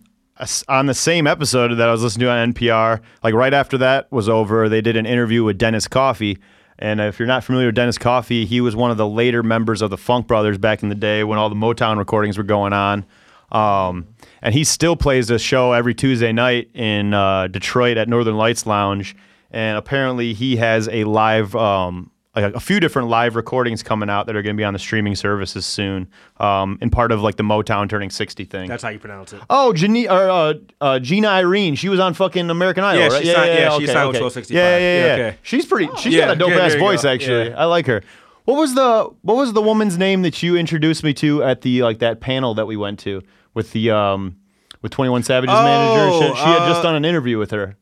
[0.67, 4.11] on the same episode that I was listening to on NPR, like right after that
[4.11, 6.37] was over, they did an interview with Dennis Coffey.
[6.77, 9.81] And if you're not familiar with Dennis Coffey, he was one of the later members
[9.81, 12.71] of the Funk Brothers back in the day when all the Motown recordings were going
[12.71, 13.05] on.
[13.51, 14.07] Um,
[14.41, 18.65] and he still plays a show every Tuesday night in uh, Detroit at Northern Lights
[18.65, 19.15] Lounge.
[19.51, 22.11] And apparently, he has a live, um,
[22.43, 24.79] a, a few different live recordings coming out that are going to be on the
[24.79, 26.07] streaming services soon,
[26.39, 28.67] um, in part of like the Motown turning 60 thing.
[28.69, 29.41] That's how you pronounce it.
[29.49, 31.75] Oh, Gene, or, uh, uh, Jena Irene.
[31.75, 33.13] She was on fucking American Idol, Yeah, right?
[33.25, 34.23] signed- yeah, she okay, signed with okay.
[34.23, 34.55] 1265.
[34.55, 35.05] Yeah, yeah, yeah.
[35.05, 35.23] Yeah, yeah.
[35.29, 35.37] okay.
[35.43, 35.89] She's pretty.
[35.97, 37.09] She's Yeah, got a dope yeah, ass there you voice, go.
[37.09, 37.49] actually.
[37.49, 37.59] Yeah.
[37.61, 38.01] I like her.
[38.45, 41.83] What was the What was the woman's name that you introduced me to at the
[41.83, 43.21] like that panel that we went to
[43.53, 44.37] with the um
[44.81, 46.17] with Twenty One Savage's manager?
[46.25, 47.75] She, Oh, she had just uh, done an interview with her.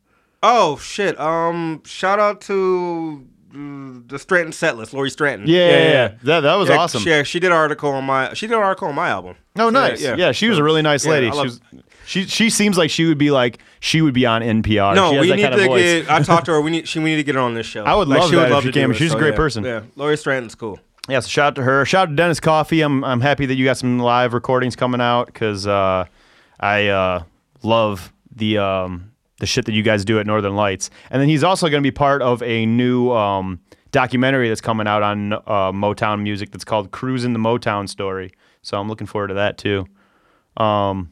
[0.43, 1.17] Oh shit!
[1.19, 5.47] Um, shout out to the Stratton setlist, Lori Stratton.
[5.47, 6.07] Yeah, yeah, yeah.
[6.23, 7.03] That that was Yeah, awesome.
[7.03, 8.33] Yeah, she did an article on my.
[8.33, 9.35] She did an article on my album.
[9.57, 10.01] Oh, nice.
[10.01, 11.27] Yeah, she was a really nice lady.
[11.27, 11.61] I she was.
[12.05, 14.95] She she seems like she would be like she would be on NPR.
[14.95, 15.81] No, she has we that need kind of to voice.
[15.83, 16.09] get.
[16.09, 16.61] I talked to her.
[16.61, 16.87] We need.
[16.87, 16.99] She.
[16.99, 17.83] We need to get her on this show.
[17.83, 18.91] I would Like, love she that if love she to do came.
[18.91, 19.35] it, She's a great yeah.
[19.35, 19.63] person.
[19.65, 20.79] Yeah, Lori Stratton's cool.
[21.09, 21.85] Yeah, so shout out to her.
[21.85, 22.81] Shout out to Dennis Coffey.
[22.81, 26.05] I'm I'm happy that you got some live recordings coming out because uh,
[26.59, 27.23] I uh,
[27.63, 29.06] love the um,
[29.39, 30.89] the shit that you guys do at Northern Lights.
[31.11, 33.59] And then he's also going to be part of a new um,
[33.91, 35.39] documentary that's coming out on uh,
[35.71, 38.31] Motown music that's called "Cruising the Motown Story."
[38.61, 39.85] So I'm looking forward to that too.
[40.57, 41.11] Um,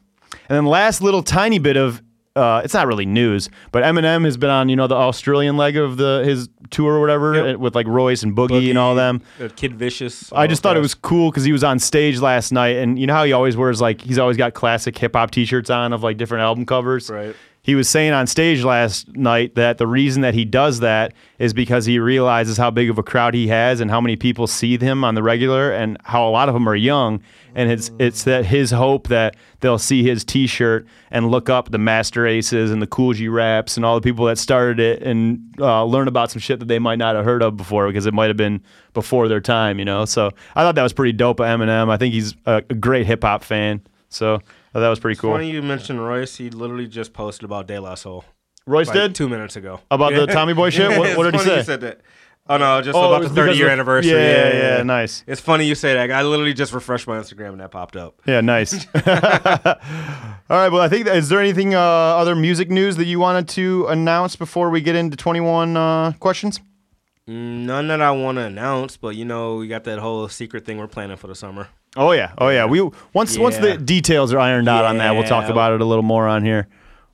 [0.50, 2.02] and then last little tiny bit of
[2.36, 5.78] uh, it's not really news, but Eminem has been on you know the Australian leg
[5.78, 7.56] of the his tour or whatever Yep.
[7.56, 9.22] uh, with like Royce and Boogie, and all them.
[9.40, 10.34] Uh, Kid Vicious.
[10.34, 13.08] I just thought it was cool because he was on stage last night, and you
[13.08, 16.04] know how he always wears like he's always got classic hip hop T-shirts on of
[16.04, 17.10] like different album covers.
[17.10, 17.36] Right.
[17.66, 21.52] He was saying on stage last night that the reason that he does that is
[21.52, 24.78] because he realizes how big of a crowd he has and how many people see
[24.78, 27.24] him on the regular, and how a lot of them are young.
[27.56, 31.80] And it's it's that his hope that they'll see his T-shirt and look up the
[31.80, 35.40] Masta Aces and the Kool G Raps and all the people that started it and
[35.60, 38.14] uh, learn about some shit that they might not have heard of before because it
[38.14, 38.62] might have been
[38.94, 40.06] before their time, you know.
[40.06, 41.90] So I thought that was pretty dope of Eminem.
[41.90, 43.82] I think he's a, a great hip hop fan.
[44.10, 44.40] So
[44.76, 45.32] Thought that was pretty cool.
[45.32, 46.36] Funny you mentioned Royce.
[46.36, 48.26] He literally just posted about De La Soul.
[48.68, 51.00] Royce like, did two minutes ago about the Tommy Boy shit.
[51.00, 51.58] What, what did he say?
[51.60, 52.02] You said that.
[52.50, 54.12] Oh no, just Oh, about the 30 year of- anniversary.
[54.12, 55.24] yeah, yeah, nice.
[55.28, 56.12] It's funny you say that.
[56.12, 58.22] I literally just refreshed my Instagram and that popped up.
[58.28, 58.74] Yeah, nice.
[58.96, 59.04] All
[60.50, 60.70] right.
[60.70, 63.88] Well, I think that, is there anything uh, other music news that you wanted to
[63.88, 66.60] announce before we get into 21 uh, questions?
[67.28, 70.80] None that I want to announce, but you know, we got that whole secret thing
[70.80, 71.70] we're planning for the summer.
[71.96, 72.66] Oh yeah, oh yeah.
[72.66, 72.82] We
[73.14, 76.04] once once the details are ironed out on that, we'll talk about it a little
[76.04, 76.68] more on here.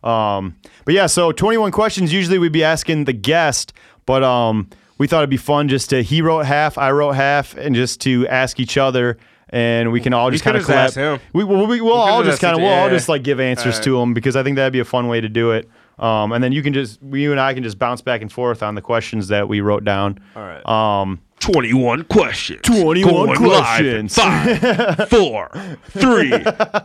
[0.03, 0.55] Um,
[0.86, 2.11] but yeah, so 21 questions.
[2.11, 3.73] Usually we'd be asking the guest,
[4.05, 4.67] but um,
[4.97, 8.01] we thought it'd be fun just to he wrote half, I wrote half, and just
[8.01, 9.17] to ask each other,
[9.49, 11.19] and we can all just kind of could've asked collab.
[11.19, 11.21] him.
[11.34, 13.84] We we'll, we, we'll all just kind of we'll all just like give answers Alright.
[13.84, 15.69] to them because I think that'd be a fun way to do it.
[15.99, 18.63] Um, and then you can just you and I can just bounce back and forth
[18.63, 20.19] on the questions that we wrote down.
[20.36, 20.65] All right.
[20.65, 22.61] Um, 21 questions.
[22.63, 24.15] 21 questions.
[24.15, 25.49] Five, four,
[25.89, 26.31] three,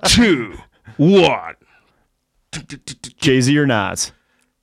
[0.07, 0.55] two,
[0.97, 1.55] one.
[3.21, 4.13] Jay Z or Nas?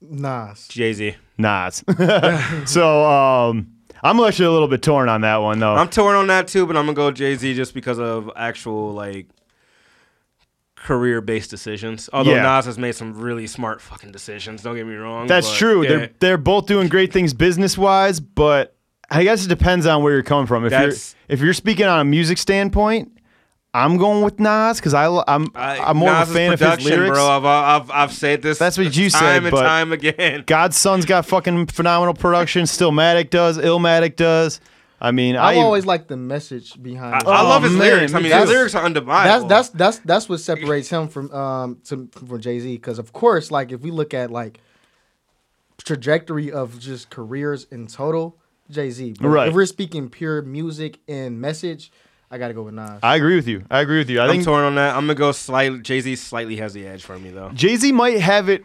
[0.02, 0.68] Nas.
[0.68, 1.16] Jay Z.
[1.38, 1.84] Nas.
[2.66, 3.72] so um,
[4.04, 5.76] I'm actually a little bit torn on that one though.
[5.76, 8.94] I'm torn on that too, but I'm gonna go Jay Z just because of actual
[8.94, 9.28] like
[10.76, 12.10] career based decisions.
[12.12, 12.44] Although Yeah.
[12.44, 14.64] Nas has made some really smart fucking decisions.
[14.64, 15.28] Don't get me wrong.
[15.28, 15.84] That's but, true.
[15.84, 15.90] yeah.
[15.90, 18.76] They're they're both doing great things business wise, but
[19.14, 20.66] I guess it depends on where you're coming from.
[20.66, 23.12] If That's- you're if you're speaking on a music standpoint,
[23.76, 26.60] I'm going with Nas because I I'm I, I'm more Nas's of a fan of
[26.60, 27.14] his production, lyrics.
[27.18, 27.28] bro.
[27.28, 28.58] I've, I've I've said this.
[28.60, 30.44] That's what you said, time and but- time again.
[30.48, 32.64] God's Son's got fucking phenomenal production.
[32.64, 33.58] Stillmatic does.
[33.58, 34.60] Illmatic does.
[35.02, 37.16] I mean, I've I always liked the message behind.
[37.16, 37.28] I, it.
[37.28, 38.14] I Oh, love his man, lyrics.
[38.14, 38.38] I me mean, too.
[38.40, 39.48] his lyrics are undeniable.
[39.48, 43.12] that's that's that's that's what separates him from um to, from Jay Z because of
[43.12, 44.60] course like if we look at like
[45.84, 48.38] trajectory of just careers in total,
[48.74, 49.16] Jay Z.
[49.22, 49.48] But Right.
[49.50, 51.92] If we're speaking pure music and message,
[52.32, 53.00] I gotta go with Nas.
[53.04, 53.64] I agree with you.
[53.70, 54.20] I agree with you.
[54.20, 54.96] I I'm think torn on that.
[54.96, 55.80] I'm gonna go slightly.
[55.80, 57.50] Jay Z slightly has the edge for me though.
[57.54, 58.64] Jay Z might have it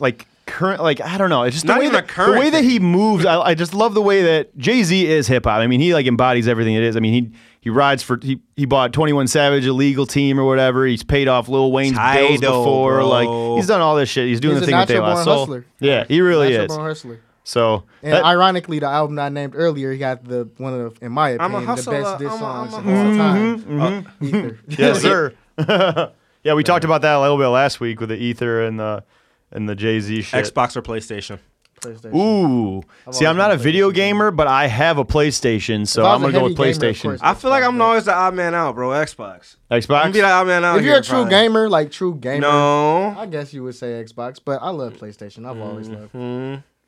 [0.00, 1.42] like current, like I don't know.
[1.44, 3.24] It's just Not the way even a that the current way that he moves.
[3.26, 5.60] I, I just love the way that Jay Z is hip hop.
[5.60, 6.96] I mean, he like embodies everything it is.
[6.96, 10.40] I mean, he he rides for he he bought Twenty One Savage a legal team
[10.40, 10.86] or whatever.
[10.86, 12.94] He's paid off Lil Wayne's bills before.
[12.96, 13.08] bro.
[13.08, 14.26] Like he's done all this shit.
[14.28, 15.38] He's doing He's the a thing with De La natural-born Soul.
[15.40, 15.66] hustler.
[15.80, 17.18] Yeah, he really Natural is.
[17.44, 17.82] Born hustler.
[17.82, 21.06] So And that- ironically, the album I named earlier, he got the one of, the,
[21.06, 23.78] in my I'm a opinion, the hustler, best diss I'm songs of a all Mm-hmm,
[23.78, 24.06] time.
[24.20, 24.58] Uh, Ether.
[24.68, 25.32] yes, sir.
[26.44, 29.04] yeah, we talked about that a little bit last week with the Ether and the
[29.50, 30.44] and the Jay Z shit.
[30.44, 31.38] Xbox or PlayStation.
[31.80, 32.14] PlayStation.
[32.14, 32.82] Ooh.
[33.10, 36.32] See, I'm not a video gamer, but I have a PlayStation, so I I'm gonna
[36.32, 37.02] go with heavy gamer, PlayStation.
[37.02, 37.20] course.
[37.24, 37.80] I feel like I'm Xbox.
[37.82, 38.90] always the odd man out, bro.
[38.90, 39.56] Xbox.
[39.68, 39.96] Xbox.
[39.96, 40.78] I'm gonna be the odd man out.
[40.78, 41.30] If you're here, a true probably.
[41.30, 43.16] gamer, like true gamer, no.
[43.18, 45.44] I guess you would say Xbox, but I love PlayStation.
[45.44, 46.14] I've always loved.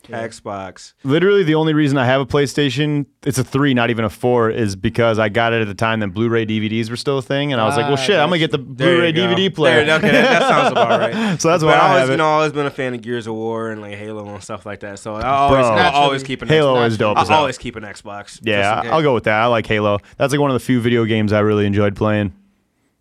[0.07, 0.15] Hmm.
[0.15, 0.93] Xbox.
[1.03, 4.51] Literally, the only reason I have a PlayStation, it's a three, not even a four,
[4.51, 7.53] is because I got it at the time that Blu-ray DVDs were still a thing,
[7.53, 9.21] and I was like, well, Ah, shit, I'm gonna get the Blu-ray you go.
[9.35, 9.85] DVD player.
[9.85, 11.41] There, okay, that, that sounds about right.
[11.41, 12.13] So that's but why I I always, have it.
[12.13, 14.67] you know, always been a fan of Gears of War and like Halo and stuff
[14.67, 14.99] like that.
[14.99, 15.75] So I always, Bro.
[15.75, 16.27] I always Naturally.
[16.27, 16.87] keep an Halo Xbox.
[16.89, 17.41] is dope as I hell.
[17.41, 18.41] always keep an Xbox.
[18.43, 18.93] Yeah, just in case.
[18.93, 19.41] I'll go with that.
[19.41, 19.99] I like Halo.
[20.19, 22.33] That's like one of the few video games I really enjoyed playing.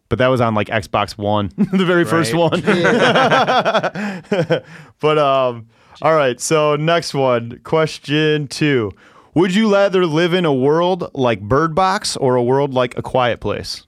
[0.10, 2.52] But that was on like Xbox One, the very first Right.
[2.52, 2.62] one.
[5.02, 5.68] but um,
[6.02, 6.40] all right.
[6.40, 8.92] So next one, question two:
[9.34, 13.02] Would you rather live in a world like Bird Box or a world like A
[13.02, 13.86] Quiet Place?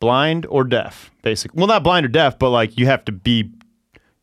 [0.00, 1.10] Blind or deaf?
[1.22, 1.54] Basic.
[1.54, 3.50] Well, not blind or deaf, but like you have to be.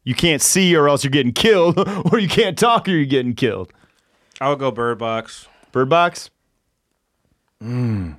[0.03, 1.77] You can't see or else you're getting killed,
[2.11, 3.71] or you can't talk or you're getting killed.
[4.39, 6.29] I'll go Bird Box Bird Box.
[7.63, 8.17] Mm.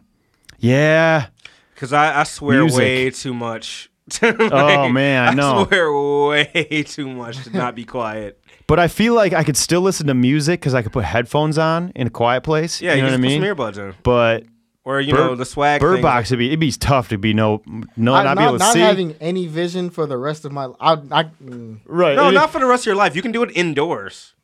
[0.58, 1.26] Yeah.
[1.74, 2.78] because I, I swear Music.
[2.78, 3.90] way too much.
[4.22, 5.64] Oh, man, I know.
[5.66, 5.92] swear
[6.28, 8.41] way too much to not be quiet.
[8.66, 11.58] But I feel like I could still listen to music because I could put headphones
[11.58, 12.80] on in a quiet place.
[12.80, 13.40] Yeah, you you, know what I mean.
[13.40, 14.44] put some earbuds in, But
[14.84, 15.80] or you Bird- know the swag.
[15.80, 16.02] Bird thing.
[16.02, 17.62] Box would be it'd be tough to be no
[17.96, 18.80] no I- not, not be able to not see.
[18.80, 21.80] having any vision for the rest of my I, I mm.
[21.86, 22.16] right.
[22.16, 23.14] No, It- not for the rest of your life.
[23.16, 24.34] You can do it indoors.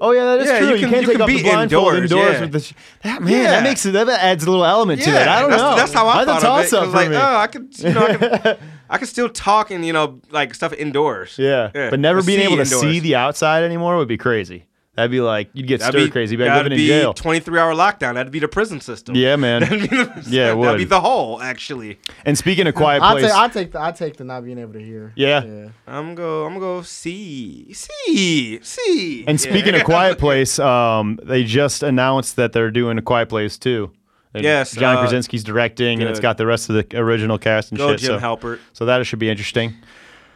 [0.00, 0.68] Oh yeah, that is Yeah, true.
[0.70, 2.40] you You, can- can't you take can off be the blindfold indoors, indoors, yeah.
[2.40, 2.60] with the.
[2.60, 2.72] Sh-
[3.02, 3.42] that man, Yeah.
[3.52, 3.92] that makes it.
[3.92, 5.14] That adds a little element to it.
[5.28, 5.76] I don't that's, know.
[5.76, 6.70] That's how I That's thought a of it.
[6.70, 7.16] toss up 'cause for like, me.
[7.16, 8.58] oh, I could, you know, I could,
[8.88, 11.36] I could still talk and you know, like stuff indoors.
[11.38, 11.70] yeah.
[11.74, 12.80] Yeah, but never or being able to indoors.
[12.80, 14.64] see the outside anymore would be crazy.
[14.94, 16.32] That'd be like you'd get That'd stir be crazy.
[16.32, 17.12] You'd be like that'd living in be jail.
[17.12, 18.14] 23 hour lockdown.
[18.14, 19.14] That'd be the prison system.
[19.14, 19.60] Yeah, man.
[19.60, 21.98] That'd be the, Yeah, it That'd be the whole actually.
[22.24, 24.56] And speaking of quiet I place, take I take the I take the not being
[24.58, 25.12] able to hear.
[25.14, 25.44] Yeah.
[25.44, 25.68] yeah.
[25.86, 26.46] I'm go.
[26.46, 29.24] I'm gonna go see, see, see.
[29.26, 29.50] And Yeah.
[29.50, 33.92] speaking of Quiet Place, um, they just announced that they're doing a Quiet Place too.
[34.36, 37.70] And Yes, John uh, Krasinski's directing, and it's got the rest of the original cast
[37.70, 38.00] and go shit.
[38.00, 38.58] Jim so, Halpert.
[38.74, 39.74] so that should be interesting.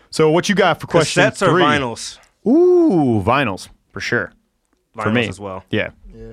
[0.08, 1.62] So what you got for question Cassettes or three?
[1.62, 2.18] vinyls?
[2.46, 4.32] Ooh, vinyls for sure.
[4.96, 5.64] Vinyls for me as well.
[5.70, 5.90] Yeah.
[6.14, 6.32] Yeah.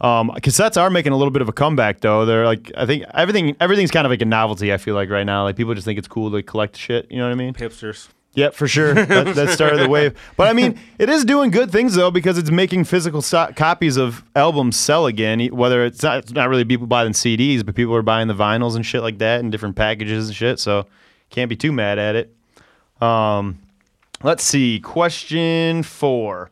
[0.00, 2.26] Um, cassettes are making a little bit of a comeback though.
[2.26, 4.72] They're like, I think everything, everything's kind of like a novelty.
[4.72, 7.06] I feel like right now, like people just think it's cool to collect shit.
[7.10, 7.54] You know what I mean?
[7.54, 8.08] Hipsters.
[8.34, 8.94] Yeah, for sure.
[9.14, 10.18] That, that started the wave.
[10.36, 13.96] But I mean, it is doing good things though because it's making physical so- copies
[13.96, 15.46] of albums sell again.
[15.48, 18.74] Whether it's not, it's not really people buying CDs, but people are buying the vinyls
[18.76, 20.58] and shit like that in different packages and shit.
[20.58, 20.86] So
[21.30, 22.34] can't be too mad at it.
[23.00, 23.58] Um,
[24.22, 24.80] let's see.
[24.80, 26.50] Question four: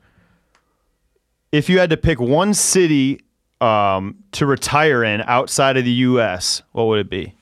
[1.51, 3.23] If you had to pick one city
[3.61, 7.35] um, to retire in outside of the U.S., what would it be?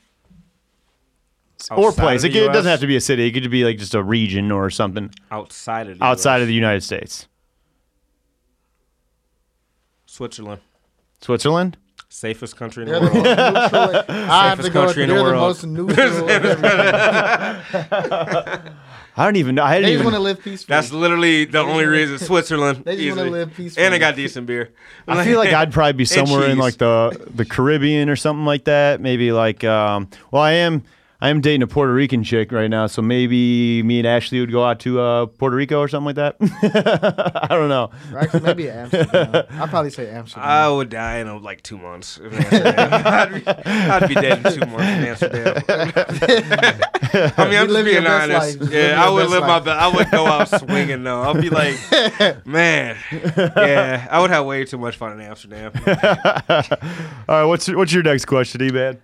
[1.70, 2.22] Or place.
[2.24, 3.26] of It, the it doesn't have to be a city.
[3.26, 6.42] It could be like just a region or something outside of the outside US.
[6.42, 7.26] of the United States.
[10.06, 10.60] Switzerland.
[11.20, 11.76] Switzerland.
[12.08, 13.14] Safest country in the world.
[13.14, 14.10] most.
[14.10, 14.84] I have to Safest go.
[14.86, 15.40] country They're in the the world.
[15.40, 16.28] most neutral.
[19.16, 19.62] I don't even know.
[19.64, 20.74] I they didn't just want to live peacefully.
[20.74, 22.18] That's literally the only reason.
[22.26, 22.84] Switzerland.
[22.84, 23.84] They just wanna live peacefully.
[23.84, 24.70] And they got decent beer.
[25.06, 28.64] I feel like I'd probably be somewhere in like the the Caribbean or something like
[28.64, 29.00] that.
[29.00, 30.08] Maybe like um.
[30.30, 30.82] Well, I am.
[31.22, 34.50] I am dating a Puerto Rican chick right now, so maybe me and Ashley would
[34.50, 36.36] go out to uh, Puerto Rico or something like that.
[37.50, 37.90] I don't know.
[38.16, 39.44] Actually, maybe Amsterdam.
[39.50, 40.48] I'd probably say Amsterdam.
[40.48, 42.16] I would die in uh, like two months.
[42.16, 42.74] in Amsterdam.
[43.04, 45.62] I'd, be, I'd be dead in two months in Amsterdam.
[45.68, 48.30] I mean, I'm just your being best honest.
[48.30, 48.60] life.
[48.60, 49.64] Living Yeah, your I would best live my life.
[49.64, 49.78] best.
[49.80, 51.22] I would go out swinging though.
[51.22, 52.96] I'd be like, man,
[53.36, 55.72] yeah, I would have way too much fun in Amsterdam.
[55.84, 55.84] All
[57.28, 59.00] right, what's what's your next question, E man?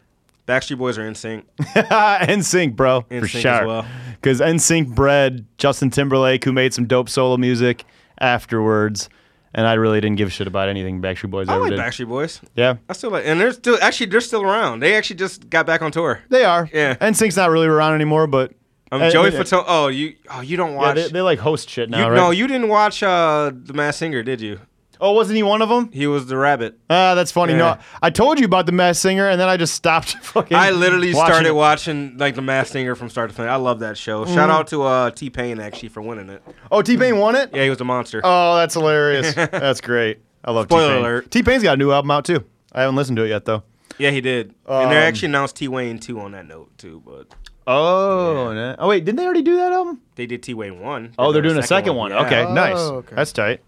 [0.47, 1.45] Backstreet Boys are NSYNC.
[1.61, 3.67] NSYNC, bro, for NSYNC as sure.
[3.67, 3.87] well.
[4.15, 7.85] Because NSYNC bred Justin Timberlake, who made some dope solo music
[8.21, 9.09] afterwards,
[9.55, 11.53] and I really didn't give a shit about anything Backstreet Boys ever.
[11.53, 11.81] I ever like did.
[11.81, 12.41] Backstreet Boys.
[12.55, 14.81] Yeah, I still like, and they're still actually they're still around.
[14.81, 16.21] They actually just got back on tour.
[16.29, 16.69] they are.
[16.73, 16.95] Yeah.
[16.97, 18.53] NSYNC's not really around anymore, but
[18.93, 19.41] Um, Uh, Joey yeah.
[19.41, 19.65] Fatone.
[19.67, 20.95] Oh, you oh you don't yeah, watch.
[20.97, 22.17] they, they like host shit now, you, right?
[22.17, 24.61] No, you didn't watch uh, the Masked Singer, did you?
[25.01, 25.91] Oh, wasn't he one of them?
[25.93, 26.79] He was the rabbit.
[26.89, 27.53] Ah, that's funny.
[27.53, 27.59] Yeah.
[27.59, 30.17] No, I told you about the Masked Singer, and then I just stopped.
[30.23, 30.57] Fucking.
[30.57, 31.55] I literally watching started it.
[31.55, 33.51] watching like the Masked Singer from start to finish.
[33.51, 34.25] I love that show.
[34.27, 36.43] Shout out to uh, T Pain actually for winning it.
[36.71, 37.51] Oh, T Pain won it.
[37.55, 38.21] Yeah, he was a monster.
[38.25, 39.35] Oh, that's hilarious.
[39.35, 40.21] that's great.
[40.45, 40.99] I love Spoiler T-Pain.
[41.01, 41.31] alert.
[41.31, 42.45] T-Pain's got a new album out too.
[42.73, 43.65] I haven't listened to it yet though.
[43.99, 44.55] yeah, he did.
[44.67, 47.35] and they Um, actually announced T Wayne too on that note too, but
[47.69, 48.77] Oh, no.
[48.79, 50.01] oh wait, didn't they already do that album?
[50.15, 51.13] they did T Wayne one.
[51.19, 52.13] Oh, they're doing a second one.
[52.13, 52.25] Yeah.
[52.27, 52.77] Okay, Oh, nice.
[52.77, 53.17] okay.
[53.17, 53.61] That's tight.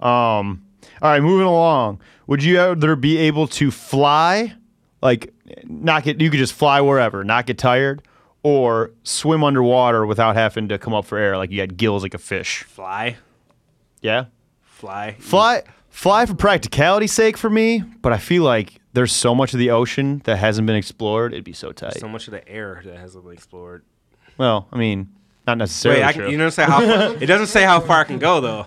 [0.00, 0.62] Um,
[1.00, 2.00] all right, moving along.
[2.26, 4.54] Would you either be able to fly,
[5.02, 5.32] like
[5.64, 8.02] not get you could just fly wherever, not get tired,
[8.42, 12.14] or swim underwater without having to come up for air, like you had gills like
[12.14, 12.62] a fish?
[12.64, 13.16] Fly,
[14.00, 14.26] Yeah,
[14.62, 17.82] fly, fly, fly for practicality's sake for me.
[18.00, 21.32] But I feel like there's so much of the ocean that hasn't been explored.
[21.32, 21.98] It'd be so tight.
[21.98, 23.84] So much of the air that hasn't been explored.
[24.38, 25.08] well, I mean,
[25.46, 26.00] not necessarily.
[26.02, 26.30] Wait, I true.
[26.30, 26.80] you don't say how.
[26.80, 28.66] Far, it doesn't say how far I can go though.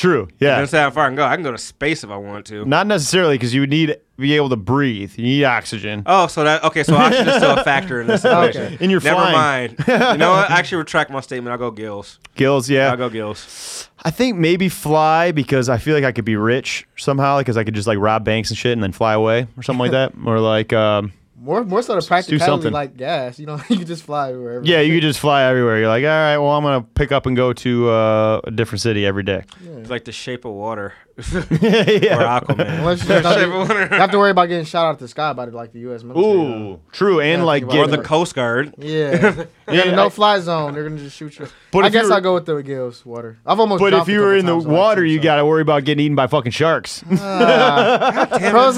[0.00, 0.28] True.
[0.38, 0.64] Yeah.
[0.64, 1.24] say how far I can go.
[1.24, 2.64] I can go to space if I want to.
[2.64, 5.14] Not necessarily because you would need be able to breathe.
[5.16, 6.02] You need oxygen.
[6.06, 6.82] Oh, so that okay.
[6.82, 8.62] So oxygen is still a factor in this equation.
[8.62, 8.76] Okay.
[8.80, 9.76] And you're Never flying.
[9.78, 9.84] mind.
[9.88, 10.50] You know what?
[10.50, 11.52] I actually retract my statement.
[11.52, 12.18] I'll go gills.
[12.34, 12.90] Gills, yeah.
[12.90, 13.88] I'll go gills.
[14.02, 17.64] I think maybe fly because I feel like I could be rich somehow because I
[17.64, 20.12] could just like rob banks and shit and then fly away or something like that.
[20.26, 22.72] Or like, um, More more so the do practicality something.
[22.72, 23.38] like gas.
[23.38, 24.64] You know, you can just fly wherever.
[24.64, 25.78] yeah, you could just fly everywhere.
[25.78, 28.82] You're like, all right, well, I'm gonna pick up and go to uh, a different
[28.82, 29.44] city every day.
[29.78, 30.92] It's like the shape of water
[31.34, 32.40] or yeah.
[32.40, 32.78] Aquaman.
[32.78, 33.80] Unless you just have, Shape to, water.
[33.82, 36.02] you have to worry about getting shot out the sky by the, like the U.S.
[36.02, 36.34] military.
[36.34, 36.72] though.
[36.72, 38.74] Ooh, true, and like get, or about the Coast Guard.
[38.78, 39.84] Yeah, yeah.
[39.84, 40.74] Yeah, no I- fly zone.
[40.74, 41.46] They're gonna just shoot you.
[41.72, 43.38] But I if guess you're- I'll go with the gills water.
[43.46, 43.80] I've almost.
[43.80, 45.22] But dropped if a you were couple in the times on water, too, you so.
[45.22, 47.02] gotta worry about getting eaten by fucking sharks.
[47.04, 47.18] pros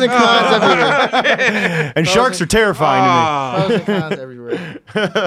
[0.01, 1.93] and cons everywhere.
[1.97, 3.15] and sharks are terrifying to me.
[3.15, 3.65] Ah.
[3.67, 4.79] Pros and cons everywhere.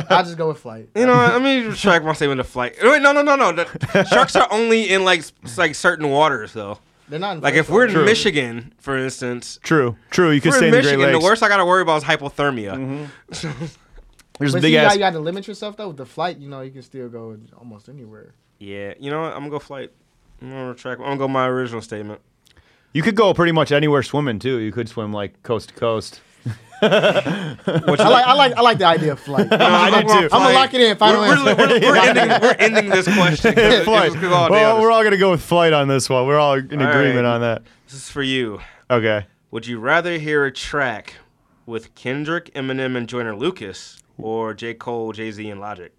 [0.10, 0.90] I just go with flight.
[0.96, 1.34] You know, what?
[1.34, 2.76] let me retract my statement to flight.
[2.84, 3.52] Wait, no, no, no, no.
[3.52, 6.80] The sharks are only in like s- like certain waters though.
[7.08, 7.38] They're not.
[7.38, 8.06] in Like if we're in True.
[8.06, 10.32] Michigan, for instance, True, true.
[10.32, 11.12] You could if stay we're in in the Great Michigan.
[11.12, 11.24] The Lakes.
[11.24, 12.74] worst I gotta worry about is hypothermia.
[12.76, 13.66] Mm-hmm.
[14.40, 14.94] There's a But big see, ass.
[14.94, 16.38] you got to limit yourself though with the flight.
[16.40, 18.34] You know, you can still go almost anywhere.
[18.60, 19.34] Yeah, you know what?
[19.34, 19.92] I'm gonna go flight.
[20.42, 21.00] I'm gonna retract.
[21.00, 22.22] I'm gonna go my original statement.
[22.94, 24.58] You could go pretty much anywhere swimming too.
[24.60, 26.22] You could swim like coast to coast.
[26.82, 27.56] I
[27.98, 29.48] like, I like, I like the idea of flight.
[29.52, 30.14] I do too.
[30.14, 30.92] I'm gonna lock it in.
[30.92, 33.54] If We're, answer, we're, we're, we're ending, we're ending this question.
[33.84, 34.16] Flight.
[34.24, 36.28] All Well, we're all gonna go with flight on this one.
[36.28, 37.34] We're all in All agreement right.
[37.36, 37.64] on that.
[37.86, 38.60] This is for you.
[38.90, 39.26] Okay.
[39.52, 41.14] Would you rather hear a track
[41.66, 44.74] with Kendrick, Eminem, and Joyner Lucas, or J.
[44.74, 45.94] Cole, Jay Z, and Logic?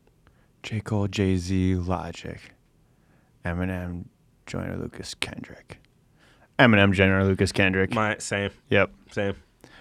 [0.63, 0.81] J.
[0.81, 2.41] Cole, Jay Z, Logic,
[3.45, 4.05] Eminem,
[4.47, 5.79] Joyner Lucas, Kendrick.
[6.59, 7.93] Eminem, Joyner Lucas, Kendrick.
[7.95, 8.91] My same, Yep.
[9.11, 9.35] same.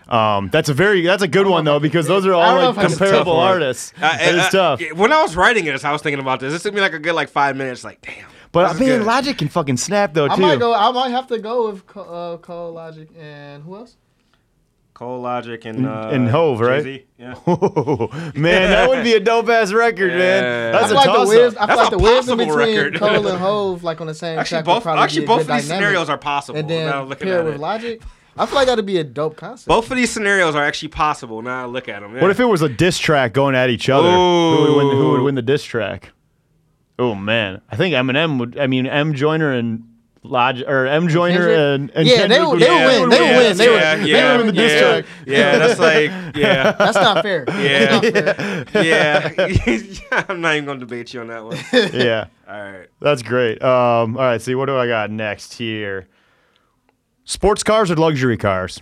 [0.08, 2.68] Um, that's a very that's a good one though because those are I don't know
[2.68, 3.92] all like comparable artists.
[4.02, 4.82] Uh, It is uh, tough.
[4.96, 6.54] When I was writing it, I was thinking about this.
[6.54, 7.84] It took me like a good like five minutes.
[7.84, 8.28] Like, damn.
[8.52, 9.04] But I mean, good.
[9.04, 10.42] Logic can fucking snap though I too.
[10.42, 10.74] might go.
[10.74, 13.98] I might have to go with Co- uh, Cole Logic and who else?
[14.94, 16.82] Cole, Logic, and And- uh, and Hove, right?
[16.82, 17.06] Jay-Z.
[17.18, 17.34] Yeah.
[18.36, 20.72] man, that would be a dope ass record, man.
[20.72, 21.64] That's I a feel like the toss wisdom.
[21.64, 21.64] up.
[21.64, 23.00] I feel That's like a the wisdom possible between record.
[23.00, 25.38] Cole and Hove, like on the same Actually, track, both probably actually be a both
[25.48, 25.86] good of these dynamic.
[25.88, 26.60] scenarios are possible.
[26.60, 27.60] and now then looking pair at with it.
[27.60, 28.02] Logic.
[28.38, 29.68] I feel like that'd be a dope concept.
[29.68, 31.42] Both of these scenarios are actually possible.
[31.42, 32.20] Now I look at them.
[32.20, 34.10] What if it was a diss track going at each other?
[34.12, 34.98] Who would win?
[34.98, 36.12] Who would win the diss track?
[37.00, 38.58] Oh man, I think Eminem would.
[38.60, 39.84] I mean, M Joyner and
[40.24, 43.10] Log or M Joyner and, and Yeah, Kendrick they would- would- they would win.
[43.10, 43.58] They would yeah, win.
[43.58, 45.06] They would- yeah, they yeah, would win the diss yeah, track.
[45.28, 47.46] Yeah, that's like yeah, That's not fair.
[47.50, 48.00] Yeah.
[48.00, 48.84] That's not fair.
[48.84, 50.26] yeah.
[50.30, 51.58] I'm not even gonna debate you on that one.
[51.94, 52.88] yeah, All right.
[53.00, 53.62] that's great.
[53.62, 56.08] Um, all right, see what do I got next here?
[57.26, 58.82] Sports cars or luxury cars?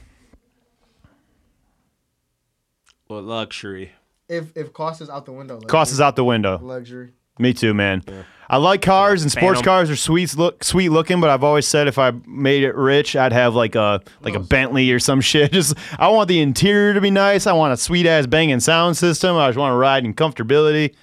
[3.09, 3.91] Well, luxury.
[4.29, 5.69] If if cost is out the window, luxury.
[5.69, 6.59] Cost is out the window.
[6.61, 7.11] luxury.
[7.39, 8.03] Me too, man.
[8.47, 9.63] I like cars and sports Phantom.
[9.63, 13.15] cars are sweet look sweet looking, but I've always said if I made it rich,
[13.15, 15.51] I'd have like a like a Bentley or some shit.
[15.51, 17.47] Just I want the interior to be nice.
[17.47, 19.35] I want a sweet ass banging sound system.
[19.35, 20.93] I just want to ride in comfortability.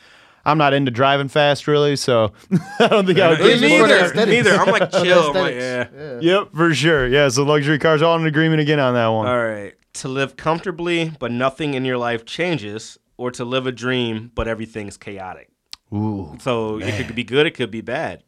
[0.45, 2.33] I'm not into driving fast really, so
[2.81, 3.41] I don't think I would.
[3.41, 4.27] Me It's just neither.
[4.31, 4.51] Neither.
[4.57, 5.29] I'm like chill.
[5.31, 5.89] I'm like, yeah.
[5.95, 6.19] yeah.
[6.21, 7.07] Yep, for sure.
[7.09, 9.27] Yeah, so luxury cars all in agreement again on that one.
[9.27, 9.75] All right.
[9.95, 14.49] To live comfortably, but nothing in your life changes, or to live a dream, but
[14.49, 15.49] everything's chaotic.
[15.93, 18.23] Ooh, So it could be good, it could be bad.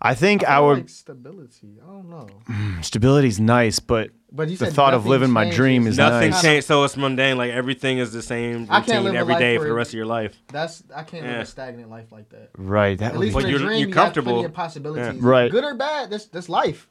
[0.00, 0.76] I think I I would.
[0.78, 1.78] like stability.
[1.82, 2.28] I don't know.
[2.48, 5.56] Mm, stability's nice, but But you the said thought of nothing living my changes.
[5.56, 6.42] dream is Nothing nice.
[6.42, 7.36] changed, so it's mundane.
[7.36, 9.90] Like everything is the same routine every day a every life day for the rest
[9.90, 10.36] of your life.
[10.48, 12.50] That's I can't live a stagnant life like that.
[12.58, 12.98] Right.
[12.98, 14.32] That At least be, But in a you're- dream, you're you got comfortable.
[14.32, 15.20] plenty of possibilities.
[15.22, 15.50] Right.
[15.52, 16.88] Good or bad, that's that's life.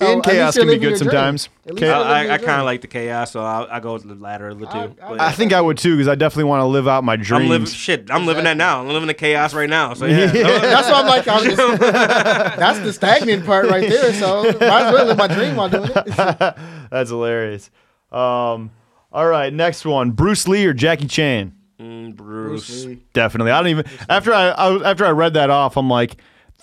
[0.00, 1.50] So and chaos can be good sometimes.
[1.66, 3.92] At least Cha- you're I, I, kind of like the chaos, so I, I go
[3.92, 4.78] with the latter of the two.
[4.78, 7.16] I- But I think I would too because I definitely want to live out my
[7.16, 7.42] dreams.
[7.42, 8.10] I'm living shit.
[8.10, 8.80] I'm living that now.
[8.80, 9.92] I'm living the chaos right now.
[9.92, 14.14] So yeah, That's why I'm like, I was just, that's the stagnant part right there.
[14.14, 16.56] So might as well live my dream while doing it.
[16.90, 17.70] That's hilarious.
[18.10, 18.70] Um,
[19.12, 21.54] all right, next one: Bruce Lee or Jackie Chan?
[21.78, 22.66] Mm, Bruce.
[22.68, 23.02] Bruce Lee.
[23.12, 23.52] Definitely.
[23.52, 26.16] I don't even after I, I after I read that off, I'm like,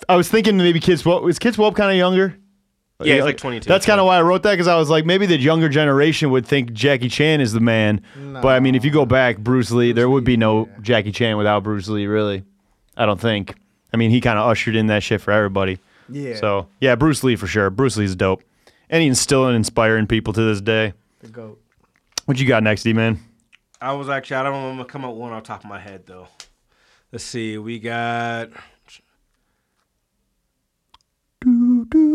[0.08, 1.22] I was thinking maybe Kids Swope.
[1.22, 2.36] Was Kids Swope kind of younger?
[3.00, 3.68] Yeah, he's like 22.
[3.68, 6.30] That's kind of why I wrote that because I was like, maybe the younger generation
[6.30, 8.02] would think Jackie Chan is the man.
[8.16, 11.36] But I mean, if you go back, Bruce Lee, there would be no Jackie Chan
[11.36, 12.06] without Bruce Lee.
[12.06, 12.44] Really,
[12.96, 13.54] I don't think.
[13.92, 15.78] I mean, he kind of ushered in that shit for everybody.
[16.08, 16.36] Yeah.
[16.36, 17.70] So yeah, Bruce Lee for sure.
[17.70, 18.42] Bruce Lee's dope,
[18.90, 20.92] and he's still inspiring people to this day.
[21.20, 21.60] The goat.
[22.24, 23.20] What you got next, D man?
[23.80, 25.70] I was actually I don't know I'm gonna come up one off the top of
[25.70, 26.26] my head though.
[27.12, 27.58] Let's see.
[27.58, 28.50] We got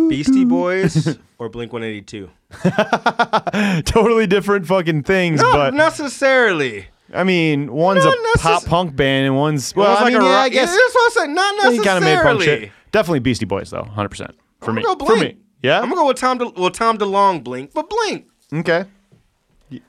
[0.10, 2.30] Beastie Boys or Blink 182.
[3.86, 6.88] totally different fucking things, Not but necessarily.
[7.14, 10.14] I mean, one's Not a necess- pop punk band and one's well, Well, I like
[10.14, 11.30] mean, a yeah, rock- I guess That's what I said.
[11.34, 11.86] Not necessarily.
[11.86, 12.72] kind of made punk shit.
[12.92, 14.32] Definitely Beastie Boys though, hundred percent
[14.62, 14.84] for I'm me.
[14.84, 15.78] gonna go For me, yeah.
[15.80, 16.38] I'm gonna go with Tom.
[16.38, 18.28] De- well, Tom DeLonge, Blink, but Blink.
[18.54, 18.86] okay.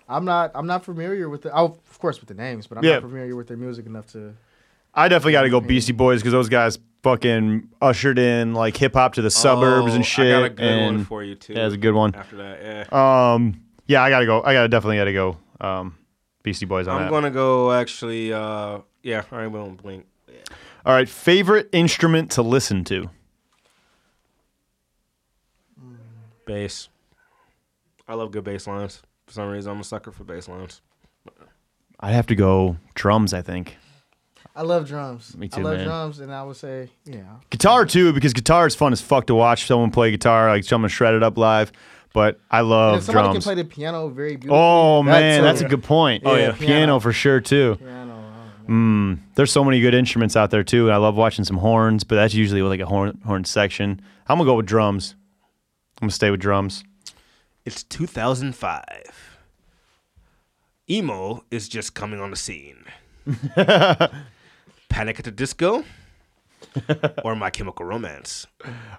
[0.08, 0.50] I'm not.
[0.54, 1.54] I'm not familiar with the.
[1.54, 2.94] Oh, of course, with the names, but I'm Yeah.
[2.94, 4.34] not familiar with their music enough to.
[4.94, 8.94] I definitely got to go Beastie Boys because those guys fucking ushered in like hip
[8.94, 10.34] hop to the suburbs Oh, and shit.
[10.34, 11.52] I got a good and one for you too.
[11.52, 12.14] Yeah, it's a good one.
[12.16, 13.32] After that, yeah.
[13.34, 14.42] Um, yeah, I gotta go.
[14.42, 15.36] I gotta definitely gotta go.
[15.60, 15.96] Um,
[16.42, 17.10] Beastie Boys on I'm that.
[17.10, 18.32] gonna go actually.
[18.32, 20.06] Uh, yeah, right, well, Blink.
[20.86, 23.08] All right, favorite instrument to listen to.
[26.46, 26.88] Bass.
[28.06, 29.02] I love good bass lines.
[29.26, 30.82] For some reason, I'm a sucker for bass lines.
[32.00, 33.32] I'd have to go drums.
[33.32, 33.76] I think
[34.56, 35.36] I love drums.
[35.36, 35.86] Me too, I love man.
[35.86, 37.22] drums, and I would say, yeah.
[37.50, 40.88] guitar too because guitar is fun as fuck to watch someone play guitar, like someone
[40.90, 41.72] shred it up live.
[42.12, 43.44] But I And love if somebody drums.
[43.44, 44.56] can play the piano very beautifully.
[44.56, 46.22] Oh man, a- that's a good point.
[46.24, 46.52] Oh, yeah.
[46.52, 46.56] piano.
[46.66, 47.00] Piano.
[47.00, 47.74] for sure too.
[47.76, 48.20] Piano.
[48.68, 50.90] Mm, there's so many good instruments out there too.
[50.90, 54.00] I love watching some horns, but that's usually like a horn horn section.
[54.28, 55.16] I'm gonna go with drums.
[56.00, 56.84] I'm gonna stay with drums.
[57.64, 58.84] It's 2005.
[60.88, 62.84] Emo is just coming on the scene.
[64.94, 65.82] Panic at the Disco
[67.24, 68.46] or My Chemical Romance.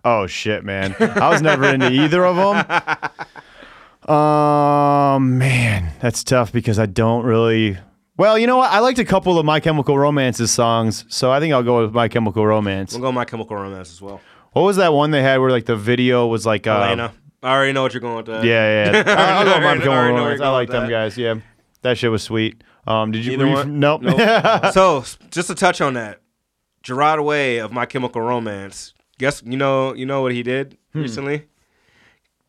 [0.04, 0.93] Oh shit, man!
[1.00, 4.14] I was never into either of them.
[4.14, 7.78] Um, man, that's tough because I don't really.
[8.18, 8.72] Well, you know what?
[8.72, 11.93] I liked a couple of My Chemical Romance's songs, so I think I'll go with
[11.93, 12.91] My Chemical Romance.
[12.91, 14.20] We'll go My Chemical Romance as well.
[14.52, 16.68] What was that one they had where like the video was like?
[16.68, 17.14] Uh, Helena.
[17.41, 18.43] I already know what you're going with that.
[18.43, 19.04] Yeah, yeah.
[19.39, 20.41] I'll go My I Chemical Romance.
[20.41, 21.18] I like them guys.
[21.18, 21.36] Yeah,
[21.84, 22.62] that shit was sweet.
[22.88, 23.33] Um, did you?
[23.33, 23.79] Either were you one?
[23.79, 24.01] nope.
[24.01, 24.19] Nope.
[24.73, 26.21] so, just to touch on that,
[26.83, 28.93] Gerard Way of My Chemical Romance.
[29.17, 31.01] Guess you know you know what he did Hmm.
[31.01, 31.45] recently?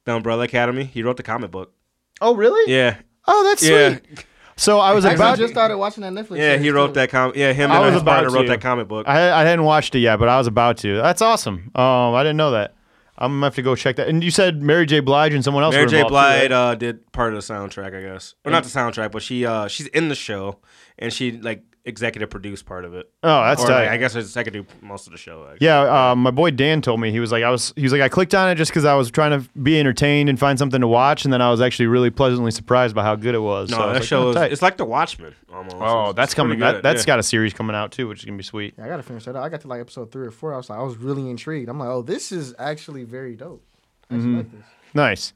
[0.05, 0.85] The Umbrella Academy.
[0.85, 1.73] He wrote the comic book.
[2.21, 2.73] oh, really?
[2.73, 2.97] Yeah.
[3.27, 3.99] Oh, that's Yeah.
[3.99, 4.25] sweet.
[4.59, 5.39] So I was Actually, about.
[5.39, 6.39] just started watching that Netflix.
[6.39, 6.93] Yeah, he wrote too.
[6.95, 7.37] that comic.
[7.37, 9.07] Yeah, him I and was his about partner wrote that comic book.
[9.09, 10.97] I, I hadn't watched it yet, but I was about to.
[10.97, 11.71] That's awesome.
[11.75, 12.75] Um, I didn't know that.
[13.19, 14.09] I'm gonna have to go check that.
[14.09, 15.01] And you said Mary J.
[15.01, 15.73] Blige and someone else.
[15.75, 16.01] Mary were J.
[16.01, 16.49] involved too, right?
[16.49, 19.47] Blige uh, did part of the soundtrack, I guess, or not the soundtrack, but she
[19.47, 20.59] uh, she's in the show
[20.99, 23.09] and she like executive produced part of it.
[23.23, 23.81] Oh, that's or, tight.
[23.85, 25.47] like, I guess it's executive most of the show.
[25.51, 25.67] Actually.
[25.67, 28.03] Yeah, um, my boy Dan told me he was like I was he was like
[28.03, 30.81] I clicked on it just because I was trying to be entertained and find something
[30.81, 33.71] to watch, and then I was actually really pleasantly surprised by how good it was.
[33.71, 35.77] No, So I was that like, show oh, is it's like The Watchmen almost.
[35.79, 36.59] oh, It's- that's it's coming.
[36.59, 37.07] That, good, that's yeah.
[37.07, 38.75] got a series coming out too, which is gonna be sweet.
[38.77, 39.45] Yeah, I gotta finish that out.
[39.45, 40.53] I got to like episode three or four.
[40.53, 41.69] I was like, I was really intrigued.
[41.69, 43.65] I'm like, oh, this is actually very dope.
[44.11, 44.37] I Mm-hmm.
[44.39, 44.65] like this.
[44.95, 45.33] Nice.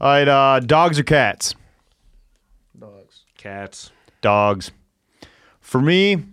[0.00, 1.56] All right, uh, dogs or cats?
[2.78, 3.24] Dogs.
[3.36, 3.90] cats.
[4.20, 4.70] Dogs.
[5.68, 6.24] For me,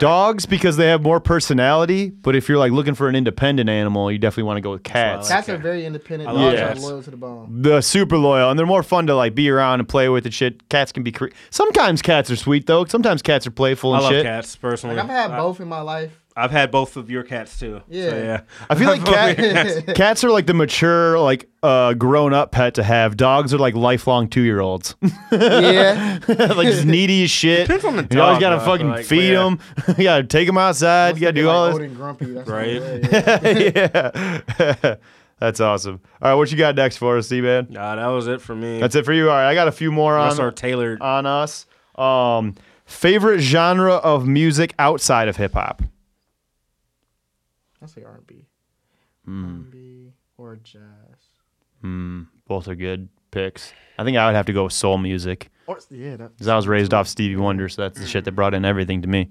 [0.00, 2.10] dogs because they have more personality.
[2.10, 4.82] But if you're like looking for an independent animal, you definitely want to go with
[4.82, 5.28] cats.
[5.28, 6.28] Cats are very independent.
[6.28, 6.80] I love Dogs cats.
[6.80, 7.62] are loyal to the bone.
[7.62, 10.34] the super loyal and they're more fun to like be around and play with and
[10.34, 10.68] shit.
[10.68, 12.84] Cats can be cre- sometimes cats are sweet though.
[12.84, 14.24] Sometimes cats are playful I and love shit.
[14.24, 14.96] cats personally.
[14.96, 16.20] Like I've had both in my life.
[16.36, 17.80] I've had both of your cats too.
[17.88, 18.10] Yeah.
[18.10, 18.40] So, yeah.
[18.68, 22.82] I feel like cat, cats are like the mature, like uh, grown up pet to
[22.82, 23.16] have.
[23.16, 24.96] Dogs are like lifelong two year olds,
[25.32, 26.18] yeah.
[26.28, 27.68] like just needy as shit.
[27.68, 29.42] Depends on the You always gotta though, fucking like, feed but yeah.
[29.44, 29.58] them.
[29.98, 31.14] you gotta take them outside.
[31.16, 31.86] You gotta do like all old this.
[31.88, 32.24] and grumpy.
[32.32, 32.80] That's Right.
[32.82, 33.12] right.
[33.12, 34.10] Yeah,
[34.82, 34.94] yeah.
[35.38, 36.00] That's awesome.
[36.22, 37.66] All right, what you got next for us, C man?
[37.70, 38.78] Nah, that was it for me.
[38.80, 39.28] That's it for you.
[39.30, 41.00] All right, I got a few more That's on our tailored.
[41.00, 41.66] on us.
[41.96, 42.54] Um,
[42.86, 45.82] favorite genre of music outside of hip hop?
[47.84, 48.46] I say R&B.
[49.24, 49.44] Hmm.
[49.44, 50.82] R&B or jazz.
[52.48, 53.72] Both are good picks.
[53.98, 56.56] I think I would have to go with soul music Or yeah, that, because I
[56.56, 59.28] was raised off Stevie Wonder, so that's the shit that brought in everything to me.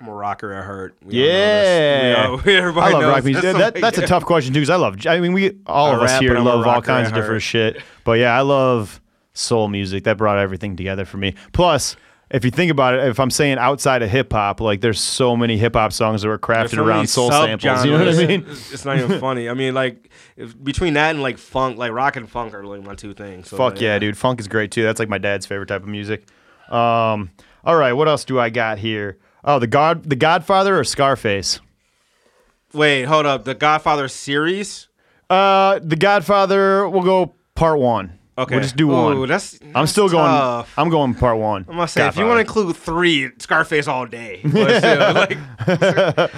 [0.00, 0.96] I'm a rocker at heart.
[1.04, 2.30] We all know Yeah.
[2.44, 3.42] We all- everybody I love knows rock music.
[3.42, 3.56] this.
[3.56, 5.04] That, that's a tough question too, because I love.
[5.06, 6.86] I mean, we all I of us rap, here but I'm a love all rocker
[6.86, 7.80] kinds at of different shit.
[8.04, 9.00] But yeah, I love
[9.32, 10.04] soul music.
[10.04, 11.34] That brought everything together for me.
[11.52, 11.96] Plus,
[12.32, 15.36] if you think about it, if I'm saying outside of hip hop, like there's so
[15.36, 17.84] many hip hop songs that were crafted around soul samples.
[17.84, 18.46] You know what I mean?
[18.48, 19.50] It's, not even funny.
[19.50, 22.82] I mean, like if, between that and like funk, like rock and funk are like
[22.82, 23.48] my two things.
[23.50, 24.16] So, Fuck like, yeah, dude.
[24.16, 24.82] Funk is great too.
[24.82, 26.26] That's like my dad's favorite type of music.
[26.70, 27.30] Um,
[27.64, 29.18] all right, what else do I got here?
[29.44, 31.60] Oh, the God, the Godfather or Scarface?
[32.72, 33.44] Wait, hold up.
[33.44, 34.88] The Godfather series.
[35.28, 36.88] Uh, the Godfather.
[36.88, 38.18] We'll go part one.
[38.38, 39.28] Okay, we'll just do Ooh, one.
[39.28, 40.24] That's, I'm that's still going.
[40.30, 40.72] tough.
[40.78, 41.66] I'm going part one.
[41.68, 44.40] I'm gonna say if you want to include three, Scarface all day.
[44.44, 46.30] But still, like,